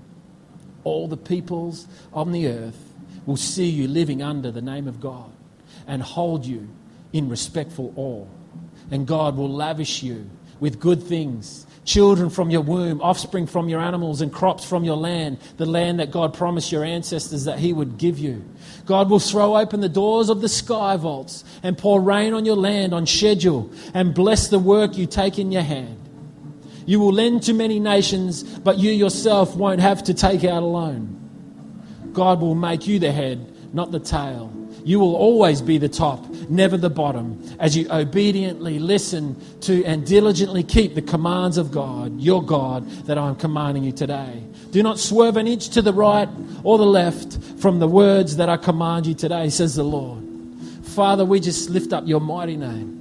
All 0.84 1.08
the 1.08 1.18
peoples 1.18 1.88
on 2.14 2.32
the 2.32 2.48
earth 2.48 2.94
will 3.26 3.36
see 3.36 3.66
you 3.66 3.88
living 3.88 4.22
under 4.22 4.52
the 4.52 4.62
name 4.62 4.88
of 4.88 5.02
God 5.02 5.30
and 5.86 6.02
hold 6.02 6.46
you 6.46 6.70
in 7.12 7.30
respectful 7.30 7.94
awe 7.96 8.26
and 8.92 9.06
God 9.06 9.36
will 9.38 9.52
lavish 9.52 10.04
you 10.04 10.30
with 10.60 10.80
good 10.80 11.04
things 11.04 11.68
children 11.88 12.30
from 12.30 12.50
your 12.52 12.62
womb, 12.62 13.02
offspring 13.02 13.48
from 13.48 13.70
your 13.70 13.80
animals, 13.80 14.20
and 14.22 14.32
crops 14.32 14.64
from 14.64 14.84
your 14.84 14.98
land, 14.98 15.40
the 15.56 15.66
land 15.66 16.00
that 16.00 16.12
God 16.12 16.34
promised 16.34 16.72
your 16.72 16.84
ancestors 16.84 17.46
that 17.46 17.58
He 17.58 17.74
would 17.74 17.98
give 17.98 18.20
you. 18.20 18.44
God 18.86 19.10
will 19.10 19.20
throw 19.20 19.58
open 19.58 19.80
the 19.80 19.90
doors 19.90 20.30
of 20.30 20.42
the 20.42 20.50
sky 20.50 20.98
vaults 20.98 21.44
and 21.64 21.78
pour 21.78 22.02
rain 22.02 22.34
on 22.34 22.46
your 22.46 22.58
land 22.58 22.94
on 22.94 23.08
schedule 23.08 23.72
and 23.94 24.14
bless 24.14 24.50
the 24.50 24.60
work 24.60 24.98
you 24.98 25.08
take 25.08 25.40
in 25.40 25.52
your 25.52 25.64
hand. 25.64 25.98
You 26.86 27.00
will 27.00 27.14
lend 27.14 27.44
to 27.44 27.54
many 27.54 27.80
nations, 27.80 28.44
but 28.44 28.78
you 28.78 28.92
yourself 28.92 29.56
won't 29.56 29.82
have 29.82 30.04
to 30.04 30.14
take 30.14 30.44
out 30.44 30.64
a 30.64 30.66
loan. 30.66 31.14
God 32.14 32.42
will 32.42 32.56
make 32.56 32.86
you 32.88 33.00
the 33.00 33.12
head, 33.12 33.74
not 33.74 33.92
the 33.92 34.00
tail. 34.00 34.54
You 34.88 35.00
will 35.00 35.18
always 35.18 35.62
be 35.62 35.78
the 35.78 35.90
top, 35.90 36.26
never 36.50 36.78
the 36.78 36.90
bottom, 36.90 37.44
as 37.60 37.76
you 37.76 37.90
obediently 37.90 38.80
listen 38.80 39.36
to 39.60 39.84
and 39.84 40.08
diligently 40.08 40.64
keep 40.64 40.96
the 40.96 41.02
commands 41.02 41.58
of 41.58 41.74
God, 41.74 42.22
your 42.22 42.42
God, 42.42 42.90
that 43.06 43.18
I'm 43.18 43.36
commanding 43.36 43.84
you 43.84 43.92
today. 43.92 44.42
Do 44.72 44.82
not 44.82 44.98
swerve 44.98 45.36
an 45.36 45.46
inch 45.46 45.68
to 45.72 45.82
the 45.82 45.92
right 45.92 46.30
or 46.64 46.78
the 46.78 46.86
left 46.86 47.38
from 47.60 47.80
the 47.80 47.88
words 47.90 48.38
that 48.38 48.48
I 48.48 48.56
command 48.56 49.08
you 49.08 49.14
today, 49.14 49.50
says 49.50 49.76
the 49.76 49.84
Lord. 49.84 50.24
Father, 50.84 51.26
we 51.26 51.42
just 51.42 51.70
lift 51.70 51.92
up 51.92 52.08
your 52.08 52.22
mighty 52.22 52.56
name. 52.56 52.97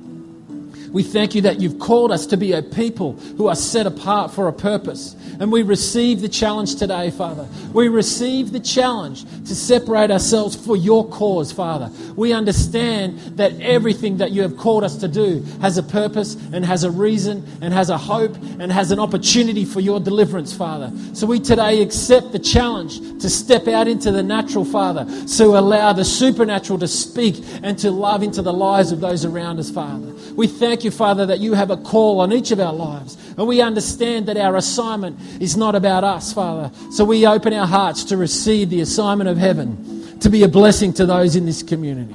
We 0.97 1.03
thank 1.03 1.35
you 1.35 1.43
that 1.43 1.61
you've 1.61 1.79
called 1.79 2.11
us 2.11 2.25
to 2.29 2.39
be 2.39 2.53
a 2.53 2.63
people 2.63 3.13
who 3.37 3.49
are 3.49 3.55
set 3.55 3.87
apart 3.87 4.33
for 4.33 4.49
a 4.49 4.53
purpose. 4.55 5.15
And 5.39 5.53
we 5.53 5.63
receive 5.63 6.23
the 6.23 6.29
challenge 6.31 6.77
today, 6.77 7.11
Father. 7.11 7.47
We 7.75 7.89
receive 7.89 8.51
the 8.51 8.61
challenge 8.61 9.25
to 9.47 9.55
separate 9.55 10.11
ourselves 10.11 10.57
for 10.57 10.75
your 10.75 11.07
cause, 11.07 11.53
Father. 11.53 11.91
We 12.15 12.33
understand 12.33 13.19
that 13.37 13.61
everything 13.61 14.17
that 14.17 14.31
you 14.31 14.41
have 14.41 14.57
called 14.57 14.85
us 14.85 14.97
to 14.97 15.07
do 15.07 15.45
has 15.61 15.77
a 15.77 15.83
purpose 15.83 16.35
and 16.55 16.65
has 16.65 16.83
a 16.83 16.91
reason 16.91 17.47
and 17.61 17.75
has 17.75 17.91
a 17.91 17.99
hope 17.99 18.35
and 18.59 18.73
has 18.73 18.91
an 18.91 18.99
opportunity 18.99 19.67
for 19.67 19.81
your 19.81 20.01
deliverance, 20.01 20.55
Father. 20.55 20.91
So 21.13 21.27
we 21.27 21.41
today 21.41 21.83
accept 21.83 22.33
the 22.33 22.39
challenge 22.39 23.21
to 23.21 23.29
step 23.29 23.69
out 23.69 23.87
into 23.87 24.13
the 24.13 24.23
natural, 24.23 24.65
Father, 24.65 25.05
to 25.37 25.45
allow 25.59 25.93
the 25.93 26.07
supernatural 26.07 26.79
to 26.79 26.89
speak 26.89 27.45
and 27.63 27.79
to 27.81 27.91
love 27.91 28.23
into 28.23 28.41
the 28.41 28.53
lives 28.55 28.93
of 28.93 29.01
those 29.01 29.27
around 29.27 29.59
us, 29.59 29.71
Father. 29.71 30.15
We 30.35 30.47
thank 30.47 30.85
you, 30.85 30.86
Father, 30.91 31.27
that 31.27 31.41
you 31.41 31.55
have 31.55 31.71
a 31.71 31.77
call 31.77 32.21
on 32.21 32.33
each 32.33 32.51
of 32.51 32.61
our 32.61 32.73
lives. 32.73 33.17
And 33.37 33.47
we 33.47 33.61
understand 33.61 34.27
that 34.27 34.37
our 34.37 34.57
assignment 34.57 35.19
is 35.41 35.57
not 35.57 35.75
about 35.75 36.05
us, 36.05 36.33
Father. 36.33 36.71
So 36.93 37.05
we 37.05 37.27
open 37.27 37.53
our 37.53 37.67
hearts 37.67 38.05
to 38.05 38.17
receive 38.17 38.71
the 38.71 38.81
assignment 38.81 39.29
of 39.29 39.37
heaven 39.37 40.19
to 40.21 40.31
be 40.31 40.43
a 40.43 40.49
blessing 40.49 40.93
to 40.95 41.07
those 41.07 41.37
in 41.37 41.47
this 41.47 41.63
community. 41.63 42.15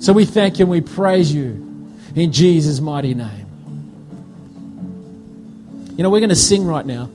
So 0.00 0.12
we 0.12 0.24
thank 0.24 0.58
you 0.58 0.64
and 0.64 0.70
we 0.70 0.80
praise 0.80 1.32
you 1.32 1.96
in 2.14 2.32
Jesus' 2.32 2.80
mighty 2.80 3.14
name. 3.14 3.46
You 5.96 6.02
know, 6.02 6.10
we're 6.10 6.20
going 6.20 6.30
to 6.30 6.36
sing 6.36 6.64
right 6.66 6.84
now. 6.84 7.06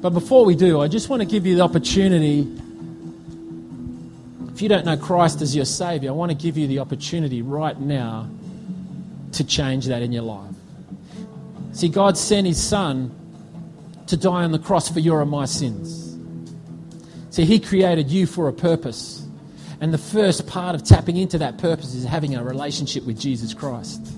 But 0.00 0.10
before 0.10 0.44
we 0.44 0.54
do, 0.54 0.80
I 0.80 0.88
just 0.88 1.08
want 1.08 1.22
to 1.22 1.26
give 1.26 1.46
you 1.46 1.56
the 1.56 1.62
opportunity. 1.62 2.42
If 4.56 4.62
you 4.62 4.70
don't 4.70 4.86
know 4.86 4.96
Christ 4.96 5.42
as 5.42 5.54
your 5.54 5.66
Savior, 5.66 6.08
I 6.08 6.14
want 6.14 6.30
to 6.30 6.34
give 6.34 6.56
you 6.56 6.66
the 6.66 6.78
opportunity 6.78 7.42
right 7.42 7.78
now 7.78 8.26
to 9.32 9.44
change 9.44 9.84
that 9.84 10.00
in 10.00 10.12
your 10.12 10.22
life. 10.22 10.54
See, 11.72 11.90
God 11.90 12.16
sent 12.16 12.46
His 12.46 12.56
Son 12.56 13.14
to 14.06 14.16
die 14.16 14.44
on 14.44 14.52
the 14.52 14.58
cross 14.58 14.88
for 14.88 14.98
your 14.98 15.20
and 15.20 15.30
my 15.30 15.44
sins. 15.44 16.16
See, 17.28 17.44
He 17.44 17.60
created 17.60 18.10
you 18.10 18.26
for 18.26 18.48
a 18.48 18.52
purpose. 18.54 19.26
And 19.82 19.92
the 19.92 19.98
first 19.98 20.46
part 20.46 20.74
of 20.74 20.82
tapping 20.82 21.18
into 21.18 21.36
that 21.36 21.58
purpose 21.58 21.92
is 21.92 22.06
having 22.06 22.34
a 22.34 22.42
relationship 22.42 23.04
with 23.04 23.20
Jesus 23.20 23.52
Christ. 23.52 24.10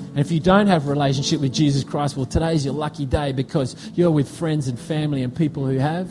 And 0.00 0.18
if 0.18 0.32
you 0.32 0.40
don't 0.40 0.66
have 0.66 0.88
a 0.88 0.90
relationship 0.90 1.40
with 1.40 1.54
Jesus 1.54 1.84
Christ, 1.84 2.16
well, 2.16 2.26
today's 2.26 2.64
your 2.64 2.74
lucky 2.74 3.06
day 3.06 3.30
because 3.30 3.76
you're 3.94 4.10
with 4.10 4.28
friends 4.28 4.66
and 4.66 4.76
family 4.76 5.22
and 5.22 5.32
people 5.32 5.64
who 5.64 5.78
have. 5.78 6.10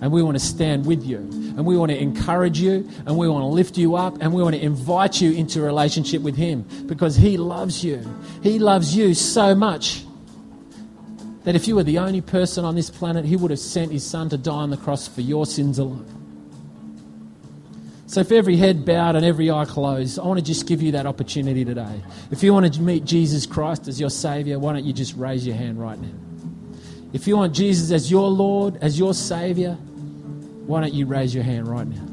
And 0.00 0.12
we 0.12 0.22
want 0.22 0.36
to 0.36 0.44
stand 0.44 0.86
with 0.86 1.04
you. 1.04 1.18
And 1.18 1.64
we 1.64 1.76
want 1.76 1.90
to 1.90 2.00
encourage 2.00 2.58
you. 2.58 2.88
And 3.06 3.16
we 3.16 3.28
want 3.28 3.42
to 3.42 3.46
lift 3.46 3.78
you 3.78 3.96
up. 3.96 4.18
And 4.20 4.34
we 4.34 4.42
want 4.42 4.54
to 4.54 4.62
invite 4.62 5.20
you 5.20 5.32
into 5.32 5.60
a 5.60 5.64
relationship 5.64 6.22
with 6.22 6.36
Him 6.36 6.66
because 6.86 7.16
He 7.16 7.36
loves 7.36 7.84
you. 7.84 8.04
He 8.42 8.58
loves 8.58 8.96
you 8.96 9.14
so 9.14 9.54
much 9.54 10.04
that 11.44 11.54
if 11.54 11.68
you 11.68 11.76
were 11.76 11.84
the 11.84 11.98
only 11.98 12.20
person 12.20 12.64
on 12.64 12.74
this 12.74 12.90
planet, 12.90 13.24
He 13.24 13.36
would 13.36 13.50
have 13.50 13.60
sent 13.60 13.92
His 13.92 14.04
Son 14.04 14.28
to 14.30 14.36
die 14.36 14.52
on 14.52 14.70
the 14.70 14.76
cross 14.76 15.06
for 15.06 15.20
your 15.20 15.46
sins 15.46 15.78
alone. 15.78 16.14
So, 18.06 18.20
if 18.20 18.30
every 18.30 18.56
head 18.56 18.84
bowed 18.84 19.16
and 19.16 19.24
every 19.24 19.50
eye 19.50 19.64
closed, 19.64 20.18
I 20.18 20.22
want 20.22 20.38
to 20.38 20.44
just 20.44 20.68
give 20.68 20.80
you 20.80 20.92
that 20.92 21.04
opportunity 21.04 21.64
today. 21.64 22.00
If 22.30 22.42
you 22.42 22.52
want 22.52 22.72
to 22.72 22.80
meet 22.80 23.04
Jesus 23.04 23.44
Christ 23.44 23.88
as 23.88 23.98
your 23.98 24.10
Savior, 24.10 24.58
why 24.58 24.72
don't 24.72 24.84
you 24.84 24.92
just 24.92 25.16
raise 25.16 25.46
your 25.46 25.56
hand 25.56 25.80
right 25.80 25.98
now? 25.98 26.33
If 27.14 27.28
you 27.28 27.36
want 27.36 27.54
Jesus 27.54 27.92
as 27.92 28.10
your 28.10 28.28
Lord, 28.28 28.76
as 28.82 28.98
your 28.98 29.14
Savior, 29.14 29.74
why 30.66 30.80
don't 30.80 30.92
you 30.92 31.06
raise 31.06 31.32
your 31.32 31.44
hand 31.44 31.68
right 31.68 31.86
now? 31.86 32.04